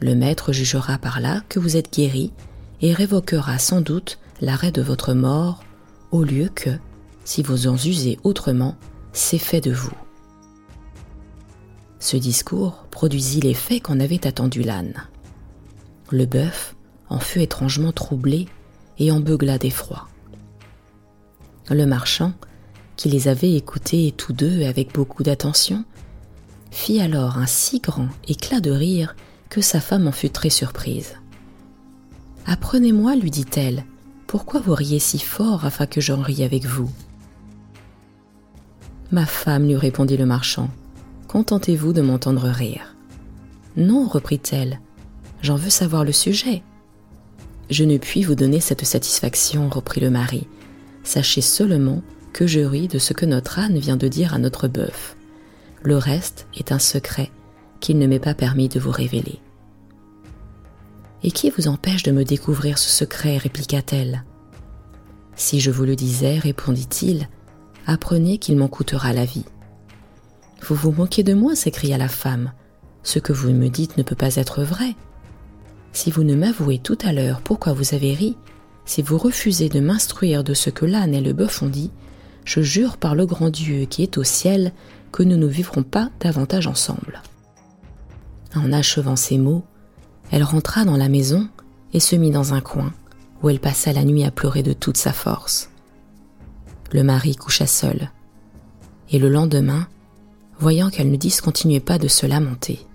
Le 0.00 0.16
maître 0.16 0.52
jugera 0.52 0.98
par 0.98 1.20
là 1.20 1.40
que 1.48 1.60
vous 1.60 1.76
êtes 1.76 1.92
guéri 1.92 2.32
et 2.80 2.92
révoquera 2.92 3.60
sans 3.60 3.80
doute 3.80 4.18
l'arrêt 4.40 4.72
de 4.72 4.82
votre 4.82 5.14
mort, 5.14 5.62
au 6.10 6.24
lieu 6.24 6.50
que, 6.52 6.70
si 7.24 7.44
vous 7.44 7.68
en 7.68 7.76
usez 7.76 8.18
autrement, 8.24 8.76
c'est 9.14 9.38
fait 9.38 9.60
de 9.60 9.72
vous. 9.72 9.94
Ce 12.00 12.18
discours 12.18 12.84
produisit 12.90 13.40
l'effet 13.40 13.80
qu'en 13.80 13.98
avait 14.00 14.26
attendu 14.26 14.62
l'âne. 14.62 15.04
Le 16.10 16.26
bœuf 16.26 16.74
en 17.08 17.18
fut 17.18 17.40
étrangement 17.40 17.92
troublé 17.92 18.46
et 18.98 19.10
en 19.10 19.20
beugla 19.20 19.56
d'effroi. 19.56 20.08
Le 21.70 21.86
marchand, 21.86 22.34
qui 22.96 23.08
les 23.08 23.28
avait 23.28 23.54
écoutés 23.54 24.12
tous 24.14 24.34
deux 24.34 24.64
avec 24.64 24.92
beaucoup 24.92 25.22
d'attention, 25.22 25.84
fit 26.70 27.00
alors 27.00 27.38
un 27.38 27.46
si 27.46 27.80
grand 27.80 28.08
éclat 28.28 28.60
de 28.60 28.70
rire 28.70 29.16
que 29.48 29.62
sa 29.62 29.80
femme 29.80 30.06
en 30.06 30.12
fut 30.12 30.30
très 30.30 30.50
surprise. 30.50 31.14
Apprenez-moi, 32.46 33.16
lui 33.16 33.30
dit-elle, 33.30 33.84
pourquoi 34.26 34.60
vous 34.60 34.74
riez 34.74 34.98
si 34.98 35.18
fort 35.18 35.64
afin 35.64 35.86
que 35.86 36.00
j'en 36.00 36.20
rie 36.20 36.42
avec 36.42 36.66
vous 36.66 36.90
Ma 39.14 39.26
femme, 39.26 39.68
lui 39.68 39.76
répondit 39.76 40.16
le 40.16 40.26
marchand, 40.26 40.68
contentez-vous 41.28 41.92
de 41.92 42.02
m'entendre 42.02 42.48
rire. 42.48 42.96
Non, 43.76 44.08
reprit-elle, 44.08 44.80
j'en 45.40 45.54
veux 45.54 45.70
savoir 45.70 46.02
le 46.02 46.10
sujet. 46.10 46.64
Je 47.70 47.84
ne 47.84 47.96
puis 47.96 48.24
vous 48.24 48.34
donner 48.34 48.58
cette 48.58 48.84
satisfaction, 48.84 49.68
reprit 49.68 50.00
le 50.00 50.10
mari. 50.10 50.48
Sachez 51.04 51.42
seulement 51.42 52.02
que 52.32 52.48
je 52.48 52.58
ris 52.58 52.88
de 52.88 52.98
ce 52.98 53.12
que 53.12 53.24
notre 53.24 53.60
âne 53.60 53.78
vient 53.78 53.96
de 53.96 54.08
dire 54.08 54.34
à 54.34 54.38
notre 54.38 54.66
bœuf. 54.66 55.14
Le 55.84 55.96
reste 55.96 56.48
est 56.56 56.72
un 56.72 56.80
secret 56.80 57.30
qu'il 57.78 58.00
ne 58.00 58.08
m'est 58.08 58.18
pas 58.18 58.34
permis 58.34 58.68
de 58.68 58.80
vous 58.80 58.90
révéler. 58.90 59.38
Et 61.22 61.30
qui 61.30 61.50
vous 61.50 61.68
empêche 61.68 62.02
de 62.02 62.10
me 62.10 62.24
découvrir 62.24 62.78
ce 62.78 62.90
secret? 62.90 63.36
répliqua-t-elle. 63.36 64.24
Si 65.36 65.60
je 65.60 65.70
vous 65.70 65.84
le 65.84 65.94
disais, 65.94 66.40
répondit-il, 66.40 67.28
apprenez 67.86 68.38
qu'il 68.38 68.56
m'en 68.56 68.68
coûtera 68.68 69.12
la 69.12 69.24
vie. 69.24 69.44
Vous 70.62 70.74
vous 70.74 70.92
moquez 70.92 71.22
de 71.22 71.34
moi, 71.34 71.54
s'écria 71.54 71.98
la 71.98 72.08
femme. 72.08 72.52
Ce 73.02 73.18
que 73.18 73.32
vous 73.32 73.50
me 73.50 73.68
dites 73.68 73.96
ne 73.96 74.02
peut 74.02 74.14
pas 74.14 74.36
être 74.36 74.62
vrai. 74.62 74.94
Si 75.92 76.10
vous 76.10 76.24
ne 76.24 76.34
m'avouez 76.34 76.78
tout 76.78 76.98
à 77.04 77.12
l'heure 77.12 77.40
pourquoi 77.42 77.72
vous 77.72 77.94
avez 77.94 78.14
ri, 78.14 78.36
si 78.86 79.02
vous 79.02 79.18
refusez 79.18 79.68
de 79.68 79.80
m'instruire 79.80 80.44
de 80.44 80.54
ce 80.54 80.70
que 80.70 80.86
l'âne 80.86 81.14
et 81.14 81.20
le 81.20 81.32
bœuf 81.32 81.62
ont 81.62 81.68
dit, 81.68 81.90
je 82.44 82.60
jure 82.60 82.96
par 82.96 83.14
le 83.14 83.26
grand 83.26 83.50
Dieu 83.50 83.84
qui 83.86 84.02
est 84.02 84.18
au 84.18 84.24
ciel 84.24 84.72
que 85.12 85.22
nous 85.22 85.36
ne 85.36 85.46
vivrons 85.46 85.82
pas 85.82 86.10
davantage 86.20 86.66
ensemble. 86.66 87.22
En 88.54 88.72
achevant 88.72 89.16
ces 89.16 89.38
mots, 89.38 89.64
elle 90.30 90.42
rentra 90.42 90.84
dans 90.84 90.96
la 90.96 91.08
maison 91.08 91.48
et 91.92 92.00
se 92.00 92.16
mit 92.16 92.30
dans 92.30 92.54
un 92.54 92.60
coin, 92.60 92.92
où 93.42 93.48
elle 93.48 93.60
passa 93.60 93.92
la 93.92 94.04
nuit 94.04 94.24
à 94.24 94.30
pleurer 94.30 94.62
de 94.62 94.72
toute 94.72 94.96
sa 94.96 95.12
force. 95.12 95.70
Le 96.94 97.02
mari 97.02 97.34
coucha 97.34 97.66
seul, 97.66 98.12
et 99.10 99.18
le 99.18 99.28
lendemain, 99.28 99.88
voyant 100.60 100.90
qu'elle 100.90 101.10
ne 101.10 101.16
discontinuait 101.16 101.80
pas 101.80 101.98
de 101.98 102.06
se 102.06 102.24
lamenter. 102.24 102.86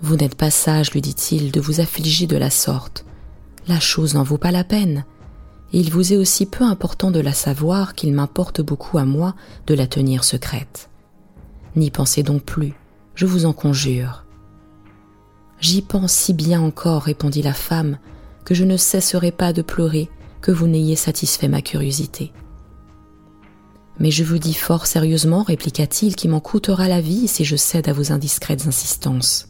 Vous 0.00 0.16
n'êtes 0.16 0.34
pas 0.34 0.50
sage, 0.50 0.92
lui 0.92 1.02
dit-il, 1.02 1.52
de 1.52 1.60
vous 1.60 1.80
affliger 1.80 2.26
de 2.26 2.38
la 2.38 2.48
sorte. 2.48 3.04
La 3.68 3.80
chose 3.80 4.14
n'en 4.14 4.22
vaut 4.22 4.38
pas 4.38 4.50
la 4.50 4.64
peine, 4.64 5.04
et 5.74 5.80
il 5.80 5.90
vous 5.90 6.14
est 6.14 6.16
aussi 6.16 6.46
peu 6.46 6.64
important 6.64 7.10
de 7.10 7.20
la 7.20 7.34
savoir 7.34 7.94
qu'il 7.94 8.14
m'importe 8.14 8.62
beaucoup 8.62 8.96
à 8.96 9.04
moi 9.04 9.34
de 9.66 9.74
la 9.74 9.86
tenir 9.86 10.24
secrète. 10.24 10.88
N'y 11.76 11.90
pensez 11.90 12.22
donc 12.22 12.44
plus, 12.44 12.72
je 13.14 13.26
vous 13.26 13.44
en 13.44 13.52
conjure. 13.52 14.24
J'y 15.60 15.82
pense 15.82 16.12
si 16.12 16.32
bien 16.32 16.62
encore, 16.62 17.02
répondit 17.02 17.42
la 17.42 17.52
femme, 17.52 17.98
que 18.46 18.54
je 18.54 18.64
ne 18.64 18.78
cesserai 18.78 19.32
pas 19.32 19.52
de 19.52 19.60
pleurer 19.60 20.08
que 20.40 20.50
vous 20.50 20.66
n'ayez 20.66 20.96
satisfait 20.96 21.48
ma 21.48 21.60
curiosité. 21.60 22.32
Mais 23.98 24.10
je 24.10 24.24
vous 24.24 24.38
dis 24.38 24.54
fort 24.54 24.86
sérieusement, 24.86 25.42
répliqua-t-il, 25.42 26.16
qui 26.16 26.28
m'en 26.28 26.40
coûtera 26.40 26.88
la 26.88 27.00
vie 27.00 27.28
si 27.28 27.44
je 27.44 27.56
cède 27.56 27.88
à 27.88 27.92
vos 27.92 28.12
indiscrètes 28.12 28.66
insistances. 28.66 29.48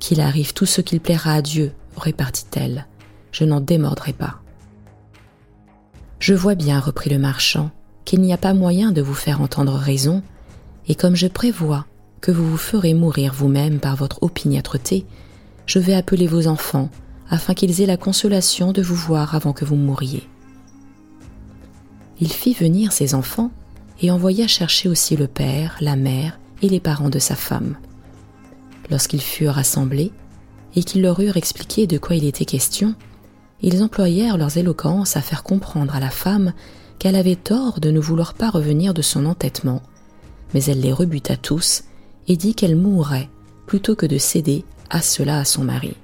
Qu'il 0.00 0.20
arrive 0.20 0.52
tout 0.52 0.66
ce 0.66 0.80
qu'il 0.80 1.00
plaira 1.00 1.34
à 1.34 1.42
Dieu, 1.42 1.72
répartit-elle, 1.96 2.86
je 3.30 3.44
n'en 3.44 3.60
démordrai 3.60 4.12
pas. 4.12 4.40
Je 6.18 6.34
vois 6.34 6.56
bien, 6.56 6.80
reprit 6.80 7.10
le 7.10 7.18
marchand, 7.18 7.70
qu'il 8.04 8.20
n'y 8.20 8.32
a 8.32 8.38
pas 8.38 8.54
moyen 8.54 8.90
de 8.90 9.02
vous 9.02 9.14
faire 9.14 9.40
entendre 9.40 9.74
raison, 9.74 10.22
et 10.88 10.96
comme 10.96 11.14
je 11.16 11.28
prévois 11.28 11.86
que 12.20 12.32
vous 12.32 12.48
vous 12.48 12.56
ferez 12.56 12.94
mourir 12.94 13.32
vous-même 13.32 13.78
par 13.78 13.96
votre 13.96 14.22
opiniâtreté, 14.22 15.06
je 15.66 15.78
vais 15.78 15.94
appeler 15.94 16.26
vos 16.26 16.48
enfants, 16.48 16.90
afin 17.30 17.54
qu'ils 17.54 17.80
aient 17.80 17.86
la 17.86 17.96
consolation 17.96 18.72
de 18.72 18.82
vous 18.82 18.94
voir 18.94 19.34
avant 19.34 19.52
que 19.52 19.64
vous 19.64 19.76
mouriez. 19.76 20.28
Il 22.22 22.32
fit 22.32 22.54
venir 22.54 22.92
ses 22.92 23.16
enfants 23.16 23.50
et 24.00 24.12
envoya 24.12 24.46
chercher 24.46 24.88
aussi 24.88 25.16
le 25.16 25.26
père, 25.26 25.76
la 25.80 25.96
mère 25.96 26.38
et 26.62 26.68
les 26.68 26.78
parents 26.78 27.10
de 27.10 27.18
sa 27.18 27.34
femme. 27.34 27.76
Lorsqu'ils 28.90 29.20
furent 29.20 29.54
rassemblés 29.54 30.12
et 30.76 30.84
qu'ils 30.84 31.02
leur 31.02 31.18
eurent 31.18 31.36
expliqué 31.36 31.88
de 31.88 31.98
quoi 31.98 32.14
il 32.14 32.24
était 32.24 32.44
question, 32.44 32.94
ils 33.60 33.82
employèrent 33.82 34.38
leurs 34.38 34.56
éloquences 34.56 35.16
à 35.16 35.20
faire 35.20 35.42
comprendre 35.42 35.96
à 35.96 35.98
la 35.98 36.10
femme 36.10 36.52
qu'elle 37.00 37.16
avait 37.16 37.34
tort 37.34 37.80
de 37.80 37.90
ne 37.90 37.98
vouloir 37.98 38.34
pas 38.34 38.50
revenir 38.50 38.94
de 38.94 39.02
son 39.02 39.26
entêtement, 39.26 39.82
mais 40.54 40.62
elle 40.66 40.80
les 40.80 40.92
rebuta 40.92 41.36
tous 41.36 41.82
et 42.28 42.36
dit 42.36 42.54
qu'elle 42.54 42.76
mourrait 42.76 43.30
plutôt 43.66 43.96
que 43.96 44.06
de 44.06 44.18
céder 44.18 44.64
à 44.90 45.02
cela 45.02 45.40
à 45.40 45.44
son 45.44 45.64
mari. 45.64 45.96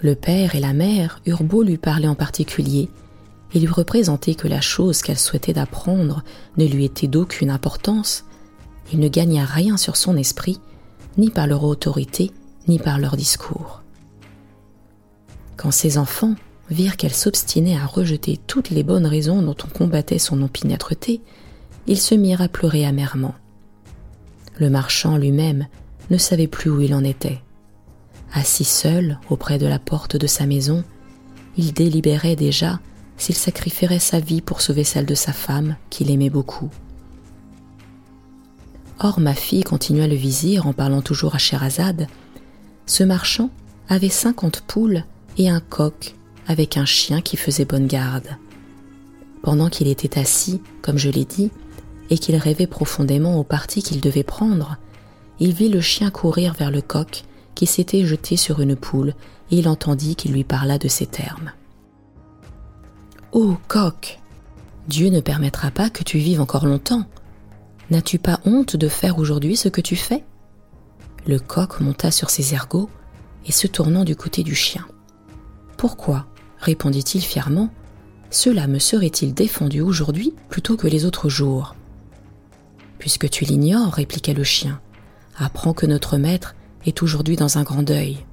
Le 0.00 0.14
père 0.14 0.54
et 0.54 0.60
la 0.60 0.72
mère 0.72 1.20
eurent 1.26 1.44
beau 1.44 1.62
lui 1.62 1.76
parler 1.76 2.08
en 2.08 2.14
particulier 2.14 2.88
et 3.54 3.60
lui 3.60 3.68
représenter 3.68 4.34
que 4.34 4.48
la 4.48 4.60
chose 4.60 5.00
qu'elle 5.00 5.18
souhaitait 5.18 5.52
d'apprendre 5.52 6.22
ne 6.56 6.66
lui 6.66 6.84
était 6.84 7.06
d'aucune 7.06 7.50
importance, 7.50 8.24
il 8.92 8.98
ne 8.98 9.08
gagna 9.08 9.44
rien 9.44 9.76
sur 9.76 9.96
son 9.96 10.16
esprit, 10.16 10.60
ni 11.16 11.30
par 11.30 11.46
leur 11.46 11.64
autorité, 11.64 12.32
ni 12.66 12.78
par 12.78 12.98
leur 12.98 13.16
discours. 13.16 13.82
Quand 15.56 15.70
ses 15.70 15.98
enfants 15.98 16.34
virent 16.70 16.96
qu'elle 16.96 17.14
s'obstinait 17.14 17.76
à 17.76 17.86
rejeter 17.86 18.40
toutes 18.46 18.70
les 18.70 18.82
bonnes 18.82 19.06
raisons 19.06 19.42
dont 19.42 19.56
on 19.64 19.68
combattait 19.68 20.18
son 20.18 20.42
opiniâtreté, 20.42 21.20
ils 21.86 22.00
se 22.00 22.14
mirent 22.14 22.42
à 22.42 22.48
pleurer 22.48 22.84
amèrement. 22.84 23.34
Le 24.58 24.70
marchand 24.70 25.16
lui-même 25.16 25.66
ne 26.10 26.18
savait 26.18 26.46
plus 26.46 26.70
où 26.70 26.80
il 26.80 26.94
en 26.94 27.04
était. 27.04 27.40
Assis 28.32 28.64
seul 28.64 29.20
auprès 29.30 29.58
de 29.58 29.66
la 29.66 29.78
porte 29.78 30.16
de 30.16 30.26
sa 30.26 30.46
maison, 30.46 30.82
il 31.56 31.72
délibérait 31.72 32.36
déjà 32.36 32.80
s'il 33.24 33.36
sacrifierait 33.36 34.00
sa 34.00 34.20
vie 34.20 34.42
pour 34.42 34.60
sauver 34.60 34.84
celle 34.84 35.06
de 35.06 35.14
sa 35.14 35.32
femme, 35.32 35.76
qu'il 35.88 36.10
aimait 36.10 36.28
beaucoup. 36.28 36.68
Or, 38.98 39.18
ma 39.18 39.32
fille, 39.32 39.62
continua 39.62 40.06
le 40.06 40.14
vizir 40.14 40.66
en 40.66 40.74
parlant 40.74 41.00
toujours 41.00 41.34
à 41.34 41.38
Sherazade, 41.38 42.06
ce 42.84 43.02
marchand 43.02 43.48
avait 43.88 44.10
cinquante 44.10 44.60
poules 44.60 45.04
et 45.38 45.48
un 45.48 45.60
coq 45.60 46.14
avec 46.46 46.76
un 46.76 46.84
chien 46.84 47.22
qui 47.22 47.38
faisait 47.38 47.64
bonne 47.64 47.86
garde. 47.86 48.28
Pendant 49.42 49.70
qu'il 49.70 49.88
était 49.88 50.18
assis, 50.18 50.60
comme 50.82 50.98
je 50.98 51.08
l'ai 51.08 51.24
dit, 51.24 51.50
et 52.10 52.18
qu'il 52.18 52.36
rêvait 52.36 52.66
profondément 52.66 53.38
au 53.38 53.42
parti 53.42 53.82
qu'il 53.82 54.02
devait 54.02 54.22
prendre, 54.22 54.76
il 55.40 55.54
vit 55.54 55.70
le 55.70 55.80
chien 55.80 56.10
courir 56.10 56.52
vers 56.52 56.70
le 56.70 56.82
coq 56.82 57.24
qui 57.54 57.64
s'était 57.64 58.04
jeté 58.04 58.36
sur 58.36 58.60
une 58.60 58.76
poule 58.76 59.14
et 59.50 59.56
il 59.56 59.68
entendit 59.68 60.14
qu'il 60.14 60.32
lui 60.32 60.44
parla 60.44 60.76
de 60.76 60.88
ces 60.88 61.06
termes. 61.06 61.52
Ô 63.34 63.56
coq 63.66 64.20
Dieu 64.86 65.10
ne 65.10 65.18
permettra 65.18 65.72
pas 65.72 65.90
que 65.90 66.04
tu 66.04 66.18
vives 66.18 66.40
encore 66.40 66.66
longtemps. 66.66 67.04
N'as-tu 67.90 68.20
pas 68.20 68.38
honte 68.44 68.76
de 68.76 68.86
faire 68.86 69.18
aujourd'hui 69.18 69.56
ce 69.56 69.68
que 69.68 69.80
tu 69.80 69.96
fais? 69.96 70.22
Le 71.26 71.40
coq 71.40 71.80
monta 71.80 72.12
sur 72.12 72.30
ses 72.30 72.54
ergots 72.54 72.88
et 73.44 73.50
se 73.50 73.66
tournant 73.66 74.04
du 74.04 74.14
côté 74.14 74.44
du 74.44 74.54
chien. 74.54 74.86
Pourquoi? 75.76 76.26
répondit-il 76.60 77.22
fièrement 77.22 77.70
cela 78.30 78.68
me 78.68 78.78
serait-il 78.78 79.34
défendu 79.34 79.80
aujourd'hui 79.80 80.32
plutôt 80.48 80.76
que 80.76 80.86
les 80.86 81.04
autres 81.04 81.28
jours? 81.28 81.74
Puisque 83.00 83.28
tu 83.28 83.44
l'ignores, 83.44 83.94
répliqua 83.94 84.32
le 84.32 84.44
chien, 84.44 84.80
apprends 85.36 85.74
que 85.74 85.86
notre 85.86 86.18
maître 86.18 86.54
est 86.86 87.02
aujourd'hui 87.02 87.34
dans 87.34 87.58
un 87.58 87.64
grand 87.64 87.82
deuil. 87.82 88.24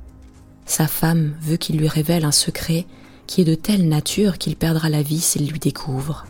Sa 0.67 0.86
femme 0.86 1.34
veut 1.41 1.58
qu'il 1.58 1.77
lui 1.77 1.88
révèle 1.88 2.24
un 2.24 2.31
secret 2.31 2.86
qui 3.31 3.39
est 3.39 3.45
de 3.45 3.55
telle 3.55 3.88
nature 3.88 4.38
qu'il 4.38 4.57
perdra 4.57 4.89
la 4.89 5.01
vie 5.01 5.21
s'il 5.21 5.47
lui 5.47 5.57
découvre. 5.57 6.25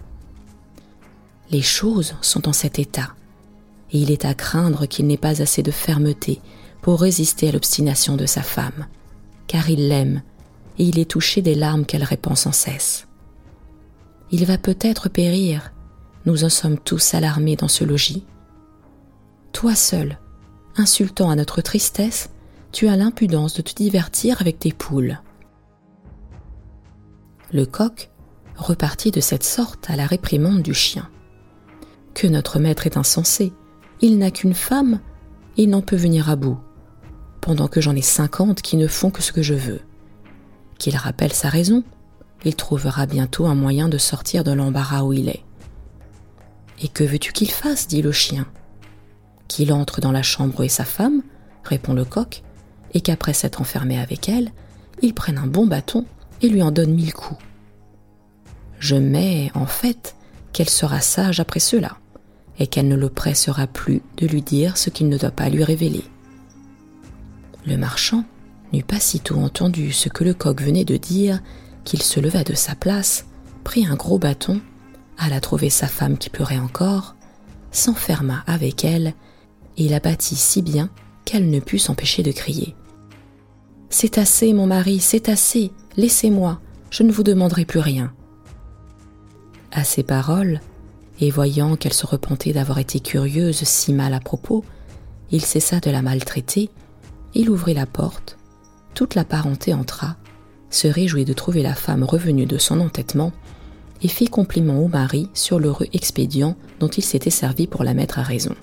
Les 1.50 1.64
choses 1.64 2.14
sont 2.22 2.48
en 2.48 2.54
cet 2.54 2.78
état, 2.78 3.16
et 3.92 3.98
il 3.98 4.12
est 4.12 4.24
à 4.24 4.36
craindre 4.36 4.86
qu'il 4.86 5.08
n'ait 5.08 5.18
pas 5.18 5.42
assez 5.42 5.64
de 5.64 5.72
fermeté 5.72 6.40
pour 6.84 7.02
résister 7.02 7.50
à 7.50 7.54
l'obstination 7.54 8.18
de 8.18 8.28
sa 8.28 8.44
femme, 8.44 8.86
car 9.48 9.68
il 9.72 9.88
l'aime, 9.88 10.22
et 10.78 10.84
il 10.84 11.00
est 11.00 11.10
touché 11.10 11.42
des 11.42 11.56
larmes 11.56 11.88
qu'elle 11.88 12.04
répand 12.04 12.38
sans 12.38 12.52
cesse. 12.52 13.08
Il 14.30 14.46
va 14.46 14.60
peut-être 14.60 15.10
périr, 15.10 15.74
nous 16.28 16.44
en 16.44 16.50
sommes 16.50 16.78
tous 16.78 17.16
alarmés 17.16 17.56
dans 17.56 17.68
ce 17.68 17.84
logis. 17.84 18.26
Toi 19.54 19.74
seul, 19.74 20.20
insultant 20.78 21.32
à 21.32 21.36
notre 21.36 21.62
tristesse, 21.62 22.30
tu 22.72 22.90
as 22.90 22.96
l'impudence 22.96 23.56
de 23.56 23.64
te 23.64 23.74
divertir 23.74 24.40
avec 24.40 24.60
tes 24.60 24.72
poules. 24.72 25.20
Le 27.54 27.66
coq 27.66 28.10
repartit 28.56 29.12
de 29.12 29.20
cette 29.20 29.44
sorte 29.44 29.90
à 29.90 29.98
la 29.98 30.06
réprimande 30.06 30.62
du 30.62 30.74
chien. 30.74 31.10
Que 32.14 32.28
notre 32.28 32.60
maître 32.60 32.86
est 32.86 32.96
insensé, 32.96 33.52
il 34.00 34.18
n'a 34.18 34.32
qu'une 34.32 34.54
femme, 34.54 35.02
il 35.58 35.70
n'en 35.70 35.82
peut 35.82 35.98
venir 35.98 36.30
à 36.30 36.38
bout, 36.38 36.60
pendant 37.42 37.68
que 37.68 37.82
j'en 37.82 37.96
ai 37.96 38.02
cinquante 38.02 38.62
qui 38.62 38.78
ne 38.78 38.88
font 38.88 39.12
que 39.12 39.22
ce 39.22 39.34
que 39.34 39.42
je 39.42 39.54
veux. 39.54 39.82
Qu'il 40.78 40.96
rappelle 40.96 41.34
sa 41.34 41.50
raison, 41.50 41.84
il 42.46 42.56
trouvera 42.56 43.06
bientôt 43.06 43.48
un 43.48 43.56
moyen 43.56 43.90
de 43.90 43.98
sortir 43.98 44.46
de 44.46 44.52
l'embarras 44.52 45.04
où 45.04 45.12
il 45.12 45.28
est. 45.28 45.44
Et 46.82 46.88
que 46.88 47.04
veux-tu 47.04 47.34
qu'il 47.34 47.52
fasse 47.52 47.88
dit 47.88 48.02
le 48.02 48.14
chien. 48.14 48.48
Qu'il 49.50 49.74
entre 49.74 50.00
dans 50.00 50.14
la 50.14 50.24
chambre 50.24 50.64
et 50.64 50.70
sa 50.70 50.86
femme, 50.86 51.22
répond 51.66 51.94
le 51.94 52.06
coq, 52.06 52.44
et 52.94 53.02
qu'après 53.02 53.34
s'être 53.34 53.60
enfermé 53.60 54.00
avec 54.00 54.30
elle, 54.30 54.52
il 55.02 55.14
prenne 55.14 55.38
un 55.38 55.48
bon 55.48 55.68
bâton 55.68 56.06
et 56.42 56.50
lui 56.50 56.62
en 56.62 56.72
donne 56.72 56.94
mille 56.94 57.14
coups. 57.14 57.42
Je 58.80 58.96
mets, 58.96 59.52
en 59.54 59.66
fait, 59.66 60.16
qu'elle 60.54 60.70
sera 60.70 61.02
sage 61.02 61.40
après 61.40 61.60
cela, 61.60 61.98
et 62.60 62.68
qu'elle 62.68 62.88
ne 62.88 62.96
le 62.96 63.10
pressera 63.10 63.68
plus 63.68 64.02
de 64.18 64.28
lui 64.28 64.42
dire 64.42 64.78
ce 64.78 64.90
qu'il 64.90 65.10
ne 65.10 65.18
doit 65.18 65.32
pas 65.32 65.50
lui 65.50 65.64
révéler. 65.64 66.04
Le 67.66 67.78
marchand 67.78 68.24
n'eut 68.74 68.84
pas 68.84 69.00
sitôt 69.00 69.38
entendu 69.38 69.92
ce 69.92 70.10
que 70.10 70.24
le 70.24 70.34
coq 70.34 70.62
venait 70.62 70.86
de 70.86 70.98
dire 70.98 71.42
qu'il 71.84 72.02
se 72.02 72.20
leva 72.20 72.44
de 72.44 72.54
sa 72.54 72.76
place, 72.76 73.26
prit 73.64 73.86
un 73.86 73.96
gros 73.96 74.18
bâton, 74.18 74.62
alla 75.18 75.40
trouver 75.40 75.70
sa 75.70 75.88
femme 75.88 76.18
qui 76.18 76.30
pleurait 76.30 76.60
encore, 76.60 77.16
s'enferma 77.72 78.44
avec 78.48 78.84
elle 78.84 79.14
et 79.78 79.88
la 79.88 80.00
battit 80.00 80.36
si 80.36 80.62
bien 80.62 80.90
qu'elle 81.26 81.50
ne 81.50 81.60
put 81.60 81.80
s'empêcher 81.80 82.24
de 82.24 82.32
crier. 82.32 82.76
C'est 83.90 84.18
assez, 84.18 84.54
mon 84.54 84.68
mari, 84.68 85.00
c'est 85.00 85.30
assez, 85.30 85.72
laissez-moi, 85.98 86.60
je 86.90 87.04
ne 87.04 87.12
vous 87.12 87.24
demanderai 87.24 87.66
plus 87.66 87.80
rien. 87.80 88.14
À 89.72 89.84
ces 89.84 90.04
paroles, 90.04 90.60
et 91.20 91.30
voyant 91.30 91.76
qu'elle 91.76 91.94
se 91.94 92.06
repentait 92.06 92.54
d'avoir 92.54 92.80
été 92.80 93.00
curieuse 93.00 93.64
si 93.64 93.94
mal 93.94 94.14
à 94.14 94.20
propos, 94.20 94.66
il 95.32 95.42
cessa 95.42 95.80
de 95.80 95.92
la 95.92 96.02
maltraiter, 96.02 96.70
il 97.34 97.50
ouvrit 97.50 97.74
la 97.74 97.86
porte, 97.86 98.38
toute 98.94 99.16
la 99.16 99.24
parenté 99.24 99.74
entra, 99.74 100.18
se 100.70 100.88
réjouit 100.88 101.26
de 101.26 101.34
trouver 101.34 101.64
la 101.64 101.76
femme 101.76 102.04
revenue 102.04 102.46
de 102.46 102.58
son 102.58 102.80
entêtement, 102.80 103.32
et 104.04 104.08
fit 104.08 104.28
compliment 104.28 104.80
au 104.80 104.88
mari 104.88 105.30
sur 105.34 105.60
l'heureux 105.60 105.88
expédient 105.94 106.56
dont 106.80 106.88
il 106.88 107.04
s'était 107.04 107.30
servi 107.30 107.68
pour 107.68 107.84
la 107.84 107.94
mettre 107.94 108.20
à 108.20 108.24
raison. 108.24 108.56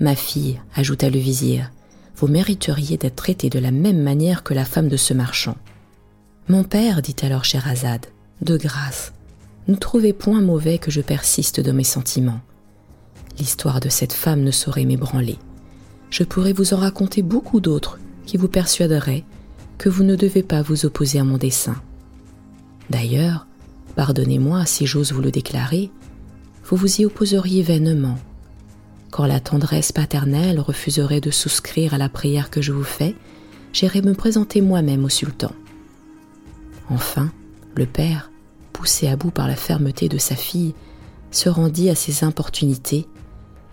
Ma 0.00 0.16
fille, 0.16 0.60
ajouta 0.74 1.10
le 1.10 1.18
vizir, 1.18 1.70
vous 2.16 2.26
mériteriez 2.26 2.96
d'être 2.96 3.16
traitée 3.16 3.50
de 3.50 3.58
la 3.58 3.70
même 3.70 4.02
manière 4.02 4.42
que 4.42 4.54
la 4.54 4.64
femme 4.64 4.88
de 4.88 4.96
ce 4.96 5.14
marchand. 5.14 5.56
Mon 6.52 6.64
père, 6.64 7.00
dit 7.00 7.16
alors 7.22 7.46
Scheherazade, 7.46 8.04
de 8.42 8.58
grâce, 8.58 9.14
ne 9.68 9.74
trouvez 9.74 10.12
point 10.12 10.42
mauvais 10.42 10.76
que 10.76 10.90
je 10.90 11.00
persiste 11.00 11.60
dans 11.60 11.72
mes 11.72 11.82
sentiments. 11.82 12.42
L'histoire 13.38 13.80
de 13.80 13.88
cette 13.88 14.12
femme 14.12 14.42
ne 14.42 14.50
saurait 14.50 14.84
m'ébranler. 14.84 15.38
Je 16.10 16.24
pourrais 16.24 16.52
vous 16.52 16.74
en 16.74 16.76
raconter 16.76 17.22
beaucoup 17.22 17.60
d'autres 17.60 17.98
qui 18.26 18.36
vous 18.36 18.48
persuaderaient 18.48 19.24
que 19.78 19.88
vous 19.88 20.04
ne 20.04 20.14
devez 20.14 20.42
pas 20.42 20.60
vous 20.60 20.84
opposer 20.84 21.18
à 21.18 21.24
mon 21.24 21.38
dessein. 21.38 21.76
D'ailleurs, 22.90 23.46
pardonnez-moi 23.96 24.66
si 24.66 24.84
j'ose 24.84 25.12
vous 25.12 25.22
le 25.22 25.30
déclarer, 25.30 25.90
vous 26.66 26.76
vous 26.76 27.00
y 27.00 27.06
opposeriez 27.06 27.62
vainement. 27.62 28.18
Quand 29.10 29.24
la 29.24 29.40
tendresse 29.40 29.90
paternelle 29.90 30.60
refuserait 30.60 31.22
de 31.22 31.30
souscrire 31.30 31.94
à 31.94 31.98
la 31.98 32.10
prière 32.10 32.50
que 32.50 32.60
je 32.60 32.72
vous 32.72 32.84
fais, 32.84 33.14
j'irai 33.72 34.02
me 34.02 34.12
présenter 34.12 34.60
moi-même 34.60 35.06
au 35.06 35.08
sultan. 35.08 35.52
Enfin, 36.92 37.32
le 37.74 37.86
père, 37.86 38.30
poussé 38.74 39.08
à 39.08 39.16
bout 39.16 39.30
par 39.30 39.48
la 39.48 39.56
fermeté 39.56 40.10
de 40.10 40.18
sa 40.18 40.36
fille, 40.36 40.74
se 41.30 41.48
rendit 41.48 41.88
à 41.88 41.94
ses 41.94 42.22
importunités, 42.22 43.08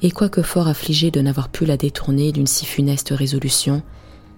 et 0.02 0.10
quoique 0.10 0.42
fort 0.42 0.70
affligé 0.70 1.12
de 1.12 1.20
n'avoir 1.20 1.50
pu 1.50 1.66
la 1.66 1.76
détourner 1.76 2.32
d'une 2.32 2.48
si 2.48 2.66
funeste 2.66 3.10
résolution, 3.10 3.84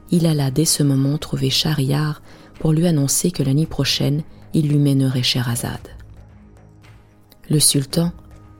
il 0.09 0.25
alla 0.25 0.49
dès 0.49 0.65
ce 0.65 0.81
moment 0.81 1.19
trouver 1.19 1.51
Schahriar 1.51 2.23
pour 2.59 2.73
lui 2.73 2.87
annoncer 2.87 3.29
que 3.29 3.43
la 3.43 3.53
nuit 3.53 3.67
prochaine 3.67 4.23
il 4.55 4.67
lui 4.67 4.79
mènerait 4.79 5.23
Scheherazade. 5.23 5.89
Le 7.49 7.59
sultan 7.59 8.11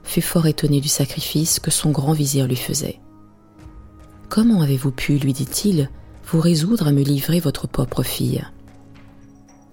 fut 0.03 0.21
fort 0.21 0.45
étonné 0.45 0.81
du 0.81 0.87
sacrifice 0.87 1.59
que 1.59 1.71
son 1.71 1.89
grand 1.89 2.13
vizir 2.13 2.47
lui 2.47 2.55
faisait. 2.55 2.99
Comment 4.29 4.61
avez-vous 4.61 4.91
pu, 4.91 5.17
lui 5.17 5.33
dit-il, 5.33 5.89
vous 6.27 6.39
résoudre 6.39 6.87
à 6.87 6.91
me 6.91 7.01
livrer 7.01 7.39
votre 7.39 7.67
propre 7.67 8.03
fille? 8.03 8.43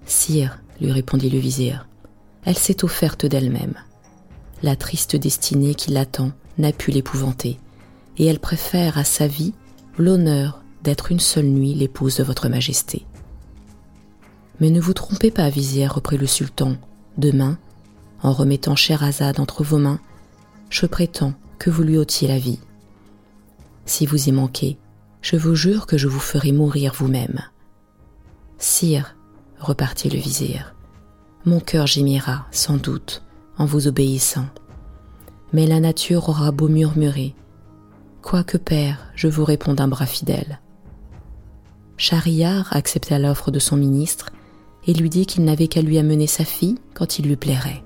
Sire, 0.09 0.59
lui 0.81 0.91
répondit 0.91 1.29
le 1.29 1.39
vizir, 1.39 1.87
elle 2.45 2.57
s'est 2.57 2.83
offerte 2.83 3.27
d'elle-même. 3.27 3.75
La 4.63 4.75
triste 4.75 5.17
destinée 5.17 5.75
qui 5.75 5.91
l'attend 5.91 6.33
n'a 6.57 6.73
pu 6.73 6.91
l'épouvanter, 6.91 7.59
et 8.17 8.25
elle 8.25 8.41
préfère 8.41 8.97
à 8.97 9.05
sa 9.05 9.27
vie 9.27 9.53
l'honneur 9.99 10.63
d'être 10.83 11.13
une 11.13 11.21
seule 11.21 11.47
nuit 11.47 11.75
l'épouse 11.75 12.17
de 12.17 12.25
votre 12.25 12.49
majesté. 12.49 13.05
Mais 14.61 14.71
ne 14.71 14.81
vous 14.81 14.95
trompez 14.95 15.31
pas, 15.31 15.51
vizir, 15.51 15.95
reprit 15.95 16.17
le 16.17 16.27
sultan. 16.27 16.77
Demain, 17.19 17.59
en 18.23 18.33
remettant 18.33 18.77
Scheherazade 18.77 19.41
entre 19.41 19.63
vos 19.63 19.79
mains, 19.79 20.01
je 20.71 20.87
prétends 20.87 21.35
que 21.59 21.69
vous 21.69 21.83
lui 21.83 21.99
ôtiez 21.99 22.29
la 22.29 22.39
vie. 22.39 22.61
Si 23.85 24.07
vous 24.07 24.29
y 24.29 24.33
manquez, 24.33 24.79
je 25.21 25.37
vous 25.37 25.55
jure 25.55 25.87
que 25.87 25.99
je 25.99 26.09
vous 26.09 26.19
ferai 26.19 26.53
mourir 26.53 26.95
vous-même. 26.95 27.43
Sire, 28.59 29.18
repartit 29.61 30.11
le 30.11 30.19
vizir, 30.19 30.75
mon 31.45 31.61
cœur 31.61 31.87
gémira, 31.87 32.47
sans 32.51 32.77
doute, 32.77 33.23
en 33.57 33.65
vous 33.65 33.87
obéissant. 33.87 34.47
Mais 35.53 35.67
la 35.67 35.81
nature 35.81 36.29
aura 36.29 36.51
beau 36.51 36.69
murmurer. 36.69 37.35
Quoique 38.23 38.59
père, 38.59 39.11
je 39.15 39.29
vous 39.29 39.45
réponds 39.45 39.75
d'un 39.75 39.89
bras 39.89 40.07
fidèle. 40.07 40.61
Schahriar 41.97 42.69
accepta 42.77 43.19
l'offre 43.19 43.51
de 43.51 43.59
son 43.59 43.77
ministre 43.77 44.31
et 44.87 44.93
lui 44.93 45.09
dit 45.09 45.27
qu'il 45.27 45.45
n'avait 45.45 45.69
qu'à 45.69 45.83
lui 45.83 45.99
amener 45.99 46.27
sa 46.27 46.45
fille 46.45 46.79
quand 46.95 47.19
il 47.19 47.27
lui 47.27 47.37
plairait. 47.37 47.83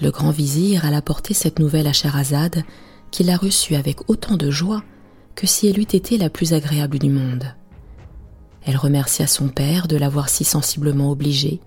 Le 0.00 0.10
grand 0.10 0.30
vizir 0.30 0.86
alla 0.86 1.02
porter 1.02 1.34
cette 1.34 1.58
nouvelle 1.58 1.86
à 1.86 1.92
Scheherazade, 1.92 2.64
qui 3.10 3.24
la 3.24 3.36
reçut 3.36 3.74
avec 3.74 4.08
autant 4.08 4.36
de 4.36 4.50
joie 4.50 4.82
que 5.34 5.46
si 5.46 5.68
elle 5.68 5.78
eût 5.78 5.82
été 5.82 6.16
la 6.16 6.30
plus 6.30 6.54
agréable 6.54 6.98
du 6.98 7.10
monde. 7.10 7.54
Elle 8.64 8.76
remercia 8.76 9.26
son 9.26 9.48
père 9.48 9.88
de 9.88 9.96
l'avoir 9.96 10.28
si 10.28 10.44
sensiblement 10.44 11.10
obligée, 11.10 11.60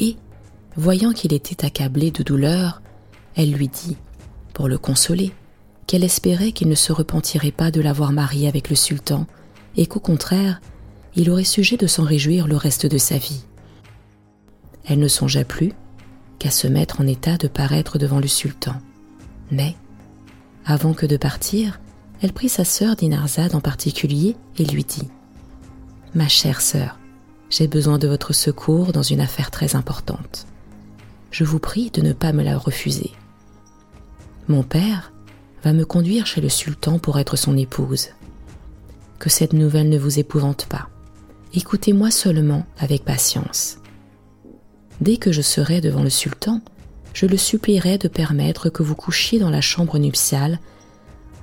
et, 0.00 0.16
voyant 0.76 1.12
qu'il 1.12 1.32
était 1.32 1.64
accablé 1.64 2.10
de 2.10 2.22
douleur, 2.22 2.82
elle 3.36 3.52
lui 3.52 3.68
dit, 3.68 3.96
pour 4.52 4.68
le 4.68 4.78
consoler, 4.78 5.32
qu'elle 5.86 6.04
espérait 6.04 6.52
qu'il 6.52 6.68
ne 6.68 6.74
se 6.74 6.92
repentirait 6.92 7.50
pas 7.50 7.70
de 7.70 7.80
l'avoir 7.80 8.12
marié 8.12 8.48
avec 8.48 8.70
le 8.70 8.76
sultan, 8.76 9.26
et 9.76 9.86
qu'au 9.86 10.00
contraire, 10.00 10.60
il 11.16 11.30
aurait 11.30 11.44
sujet 11.44 11.76
de 11.76 11.86
s'en 11.86 12.04
réjouir 12.04 12.46
le 12.46 12.56
reste 12.56 12.86
de 12.86 12.98
sa 12.98 13.18
vie. 13.18 13.44
Elle 14.86 14.98
ne 14.98 15.08
songea 15.08 15.44
plus 15.44 15.72
qu'à 16.38 16.50
se 16.50 16.66
mettre 16.66 17.00
en 17.00 17.06
état 17.06 17.36
de 17.36 17.48
paraître 17.48 17.98
devant 17.98 18.18
le 18.18 18.28
sultan. 18.28 18.74
Mais, 19.50 19.76
avant 20.64 20.94
que 20.94 21.06
de 21.06 21.16
partir, 21.16 21.80
elle 22.22 22.32
prit 22.32 22.48
sa 22.48 22.64
sœur 22.64 22.96
Dinarzade 22.96 23.54
en 23.54 23.60
particulier 23.60 24.36
et 24.58 24.64
lui 24.64 24.84
dit 24.84 25.08
Ma 26.14 26.28
chère 26.28 26.60
sœur, 26.60 27.00
j'ai 27.50 27.66
besoin 27.66 27.98
de 27.98 28.06
votre 28.06 28.32
secours 28.32 28.92
dans 28.92 29.02
une 29.02 29.20
affaire 29.20 29.50
très 29.50 29.74
importante. 29.74 30.46
Je 31.32 31.42
vous 31.42 31.58
prie 31.58 31.90
de 31.90 32.02
ne 32.02 32.12
pas 32.12 32.32
me 32.32 32.44
la 32.44 32.56
refuser. 32.56 33.10
Mon 34.46 34.62
père 34.62 35.12
va 35.64 35.72
me 35.72 35.84
conduire 35.84 36.26
chez 36.26 36.40
le 36.40 36.48
sultan 36.48 37.00
pour 37.00 37.18
être 37.18 37.34
son 37.34 37.56
épouse. 37.56 38.10
Que 39.18 39.28
cette 39.28 39.54
nouvelle 39.54 39.88
ne 39.88 39.98
vous 39.98 40.20
épouvante 40.20 40.66
pas. 40.66 40.88
Écoutez-moi 41.52 42.12
seulement 42.12 42.64
avec 42.78 43.04
patience. 43.04 43.78
Dès 45.00 45.16
que 45.16 45.32
je 45.32 45.42
serai 45.42 45.80
devant 45.80 46.04
le 46.04 46.10
sultan, 46.10 46.60
je 47.12 47.26
le 47.26 47.36
supplierai 47.36 47.98
de 47.98 48.06
permettre 48.06 48.68
que 48.68 48.84
vous 48.84 48.94
couchiez 48.94 49.40
dans 49.40 49.50
la 49.50 49.60
chambre 49.60 49.98
nuptiale, 49.98 50.60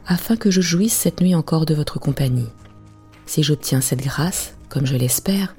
afin 0.07 0.37
que 0.37 0.49
je 0.49 0.61
jouisse 0.61 0.93
cette 0.93 1.19
nuit 1.19 1.35
encore 1.35 1.65
de 1.65 1.73
votre 1.73 1.99
compagnie. 1.99 2.49
Si 3.25 3.43
j'obtiens 3.43 3.81
cette 3.81 4.01
grâce, 4.01 4.55
comme 4.71 4.85
je 4.85 4.95
l'espère, 4.95 5.53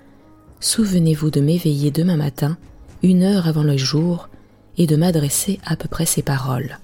souvenez-vous 0.60 1.30
de 1.30 1.42
m'éveiller 1.42 1.90
demain 1.90 2.16
matin, 2.16 2.56
une 3.02 3.22
heure 3.22 3.46
avant 3.46 3.62
le 3.62 3.76
jour, 3.76 4.30
et 4.78 4.86
de 4.86 4.96
m'adresser 4.96 5.60
à 5.66 5.76
peu 5.76 5.86
près 5.86 6.06
ces 6.06 6.22
paroles. 6.22 6.78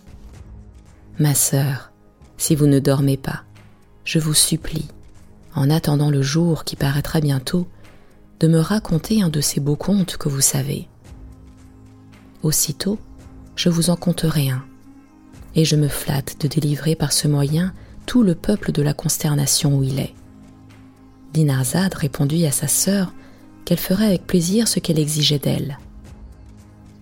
Ma 1.18 1.34
sœur, 1.34 1.90
si 2.36 2.54
vous 2.54 2.66
ne 2.66 2.80
dormez 2.80 3.16
pas, 3.16 3.44
je 4.04 4.18
vous 4.18 4.34
supplie, 4.34 4.88
en 5.54 5.70
attendant 5.70 6.10
le 6.10 6.20
jour 6.20 6.64
qui 6.64 6.76
paraîtra 6.76 7.20
bientôt, 7.20 7.66
de 8.40 8.46
me 8.46 8.60
raconter 8.60 9.22
un 9.22 9.30
de 9.30 9.40
ces 9.40 9.58
beaux 9.58 9.76
contes 9.76 10.18
que 10.18 10.28
vous 10.28 10.42
savez. 10.42 10.86
Aussitôt, 12.42 12.98
je 13.56 13.70
vous 13.70 13.88
en 13.88 13.96
conterai 13.96 14.50
un, 14.50 14.62
et 15.54 15.64
je 15.64 15.76
me 15.76 15.88
flatte 15.88 16.38
de 16.42 16.46
délivrer 16.46 16.94
par 16.94 17.12
ce 17.12 17.26
moyen 17.26 17.72
tout 18.04 18.22
le 18.22 18.34
peuple 18.34 18.70
de 18.70 18.82
la 18.82 18.92
consternation 18.92 19.78
où 19.78 19.82
il 19.82 19.98
est. 19.98 20.14
Dinarzade 21.32 21.94
répondit 21.94 22.46
à 22.46 22.50
sa 22.50 22.68
sœur 22.68 23.12
qu'elle 23.64 23.78
ferait 23.78 24.06
avec 24.06 24.26
plaisir 24.26 24.68
ce 24.68 24.80
qu'elle 24.80 24.98
exigeait 24.98 25.38
d'elle. 25.38 25.78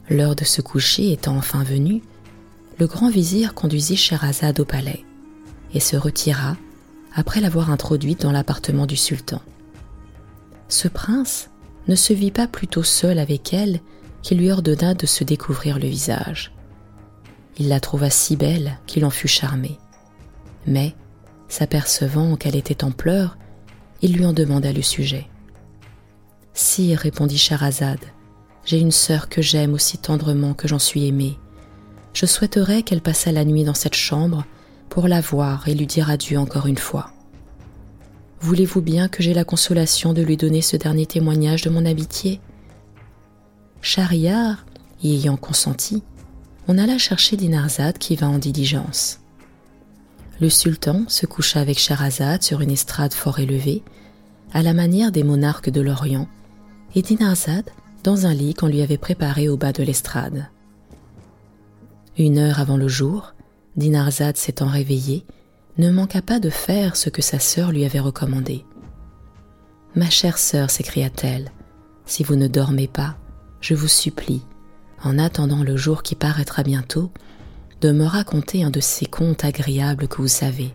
L'heure 0.08 0.36
de 0.36 0.44
se 0.44 0.60
coucher 0.60 1.12
étant 1.12 1.36
enfin 1.36 1.62
venue, 1.62 2.02
le 2.78 2.86
grand 2.86 3.08
vizir 3.08 3.54
conduisit 3.54 3.96
Scheherazade 3.96 4.60
au 4.60 4.64
palais 4.64 5.04
et 5.72 5.80
se 5.80 5.96
retira 5.96 6.56
après 7.14 7.40
l'avoir 7.40 7.70
introduite 7.70 8.22
dans 8.22 8.32
l'appartement 8.32 8.86
du 8.86 8.96
sultan. 8.96 9.40
Ce 10.68 10.88
prince 10.88 11.50
ne 11.88 11.94
se 11.94 12.12
vit 12.12 12.30
pas 12.30 12.46
plutôt 12.46 12.82
seul 12.82 13.18
avec 13.18 13.54
elle 13.54 13.80
qu'il 14.22 14.38
lui 14.38 14.50
ordonna 14.50 14.94
de 14.94 15.06
se 15.06 15.24
découvrir 15.24 15.78
le 15.78 15.86
visage. 15.86 16.52
Il 17.58 17.68
la 17.68 17.80
trouva 17.80 18.10
si 18.10 18.36
belle 18.36 18.78
qu'il 18.86 19.04
en 19.04 19.10
fut 19.10 19.28
charmé. 19.28 19.78
Mais, 20.66 20.94
s'apercevant 21.48 22.36
qu'elle 22.36 22.56
était 22.56 22.84
en 22.84 22.90
pleurs, 22.90 23.38
il 24.02 24.14
lui 24.14 24.24
en 24.26 24.32
demanda 24.32 24.72
le 24.72 24.82
sujet. 24.82 25.26
Sire, 26.54 26.98
répondit 26.98 27.38
Scheherazade, 27.38 28.04
j'ai 28.64 28.78
une 28.78 28.90
sœur 28.90 29.28
que 29.28 29.42
j'aime 29.42 29.74
aussi 29.74 29.98
tendrement 29.98 30.54
que 30.54 30.68
j'en 30.68 30.78
suis 30.78 31.06
aimée. 31.06 31.38
Je 32.14 32.26
souhaiterais 32.26 32.82
qu'elle 32.82 33.02
passât 33.02 33.32
la 33.32 33.44
nuit 33.44 33.64
dans 33.64 33.74
cette 33.74 33.94
chambre 33.94 34.44
pour 34.88 35.06
la 35.06 35.20
voir 35.20 35.68
et 35.68 35.74
lui 35.74 35.86
dire 35.86 36.10
adieu 36.10 36.38
encore 36.38 36.66
une 36.66 36.78
fois. 36.78 37.10
Voulez-vous 38.40 38.80
bien 38.80 39.08
que 39.08 39.22
j'aie 39.22 39.34
la 39.34 39.44
consolation 39.44 40.12
de 40.12 40.22
lui 40.22 40.36
donner 40.36 40.62
ce 40.62 40.76
dernier 40.76 41.06
témoignage 41.06 41.62
de 41.62 41.70
mon 41.70 41.84
amitié? 41.84 42.40
Chariard, 43.82 44.66
y 45.02 45.14
ayant 45.14 45.36
consenti, 45.36 46.02
on 46.68 46.78
alla 46.78 46.98
chercher 46.98 47.36
Dinarzade 47.36 47.98
qui 47.98 48.16
va 48.16 48.28
en 48.28 48.38
diligence. 48.38 49.20
Le 50.40 50.50
sultan 50.50 51.04
se 51.08 51.24
coucha 51.24 51.60
avec 51.60 51.78
Charazade 51.78 52.42
sur 52.42 52.60
une 52.60 52.70
estrade 52.70 53.14
fort 53.14 53.38
élevée, 53.38 53.82
à 54.52 54.62
la 54.62 54.74
manière 54.74 55.10
des 55.10 55.24
monarques 55.24 55.70
de 55.70 55.80
l'Orient, 55.80 56.28
et 56.94 57.02
Dinarzade 57.02 57.70
dans 58.04 58.26
un 58.26 58.34
lit 58.34 58.54
qu'on 58.54 58.68
lui 58.68 58.82
avait 58.82 58.98
préparé 58.98 59.48
au 59.48 59.56
bas 59.56 59.72
de 59.72 59.82
l'estrade. 59.82 60.48
Une 62.18 62.38
heure 62.38 62.60
avant 62.60 62.76
le 62.76 62.88
jour, 62.88 63.34
Dinarzade 63.76 64.36
s'étant 64.36 64.68
réveillée, 64.68 65.24
ne 65.78 65.90
manqua 65.90 66.22
pas 66.22 66.38
de 66.38 66.50
faire 66.50 66.96
ce 66.96 67.10
que 67.10 67.22
sa 67.22 67.38
sœur 67.38 67.72
lui 67.72 67.84
avait 67.84 68.00
recommandé. 68.00 68.64
Ma 69.94 70.08
chère 70.08 70.38
sœur, 70.38 70.70
s'écria-t-elle, 70.70 71.50
si 72.04 72.22
vous 72.22 72.36
ne 72.36 72.46
dormez 72.46 72.88
pas, 72.88 73.16
je 73.60 73.74
vous 73.74 73.88
supplie, 73.88 74.42
en 75.02 75.18
attendant 75.18 75.62
le 75.62 75.76
jour 75.76 76.02
qui 76.02 76.14
paraîtra 76.14 76.62
bientôt, 76.62 77.10
de 77.80 77.92
me 77.92 78.04
raconter 78.04 78.64
un 78.64 78.70
de 78.70 78.80
ces 78.80 79.06
contes 79.06 79.44
agréables 79.44 80.08
que 80.08 80.22
vous 80.22 80.28
savez. 80.28 80.74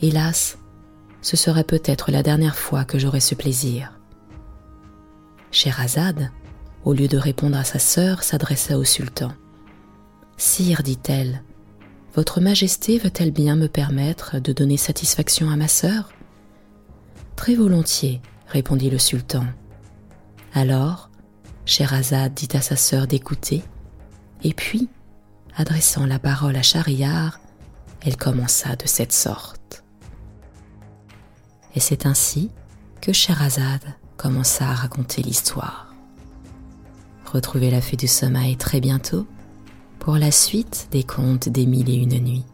Hélas, 0.00 0.58
ce 1.22 1.36
serait 1.36 1.64
peut-être 1.64 2.10
la 2.10 2.22
dernière 2.22 2.56
fois 2.56 2.84
que 2.84 2.98
j'aurai 2.98 3.20
ce 3.20 3.34
plaisir. 3.34 3.92
Scheherazade, 5.50 6.30
au 6.84 6.94
lieu 6.94 7.08
de 7.08 7.18
répondre 7.18 7.56
à 7.56 7.64
sa 7.64 7.78
sœur, 7.78 8.22
s'adressa 8.22 8.78
au 8.78 8.84
sultan. 8.84 9.32
Sire, 10.36 10.82
dit-elle, 10.82 11.42
votre 12.14 12.40
Majesté 12.40 12.98
veut-elle 12.98 13.30
bien 13.30 13.56
me 13.56 13.68
permettre 13.68 14.40
de 14.40 14.52
donner 14.52 14.76
satisfaction 14.76 15.50
à 15.50 15.56
ma 15.56 15.68
sœur? 15.68 16.10
Très 17.36 17.54
volontiers, 17.54 18.20
répondit 18.46 18.90
le 18.90 18.98
sultan. 18.98 19.44
Alors, 20.52 21.10
Scheherazade 21.66 22.34
dit 22.34 22.48
à 22.54 22.60
sa 22.60 22.74
sœur 22.74 23.06
d'écouter, 23.06 23.62
et 24.42 24.54
puis, 24.54 24.88
adressant 25.60 26.06
la 26.06 26.18
parole 26.18 26.56
à 26.56 26.62
Schahriar, 26.62 27.38
elle 28.00 28.16
commença 28.16 28.76
de 28.76 28.86
cette 28.86 29.12
sorte. 29.12 29.84
Et 31.74 31.80
c'est 31.80 32.06
ainsi 32.06 32.50
que 33.00 33.12
Scheherazade 33.12 33.94
commença 34.16 34.68
à 34.68 34.74
raconter 34.74 35.22
l'histoire. 35.22 35.94
Retrouvez 37.26 37.70
la 37.70 37.82
fée 37.82 37.96
du 37.96 38.08
sommeil 38.08 38.56
très 38.56 38.80
bientôt 38.80 39.26
pour 39.98 40.16
la 40.16 40.30
suite 40.30 40.88
des 40.90 41.04
contes 41.04 41.48
des 41.48 41.66
mille 41.66 41.90
et 41.90 41.94
une 41.94 42.18
nuits. 42.18 42.46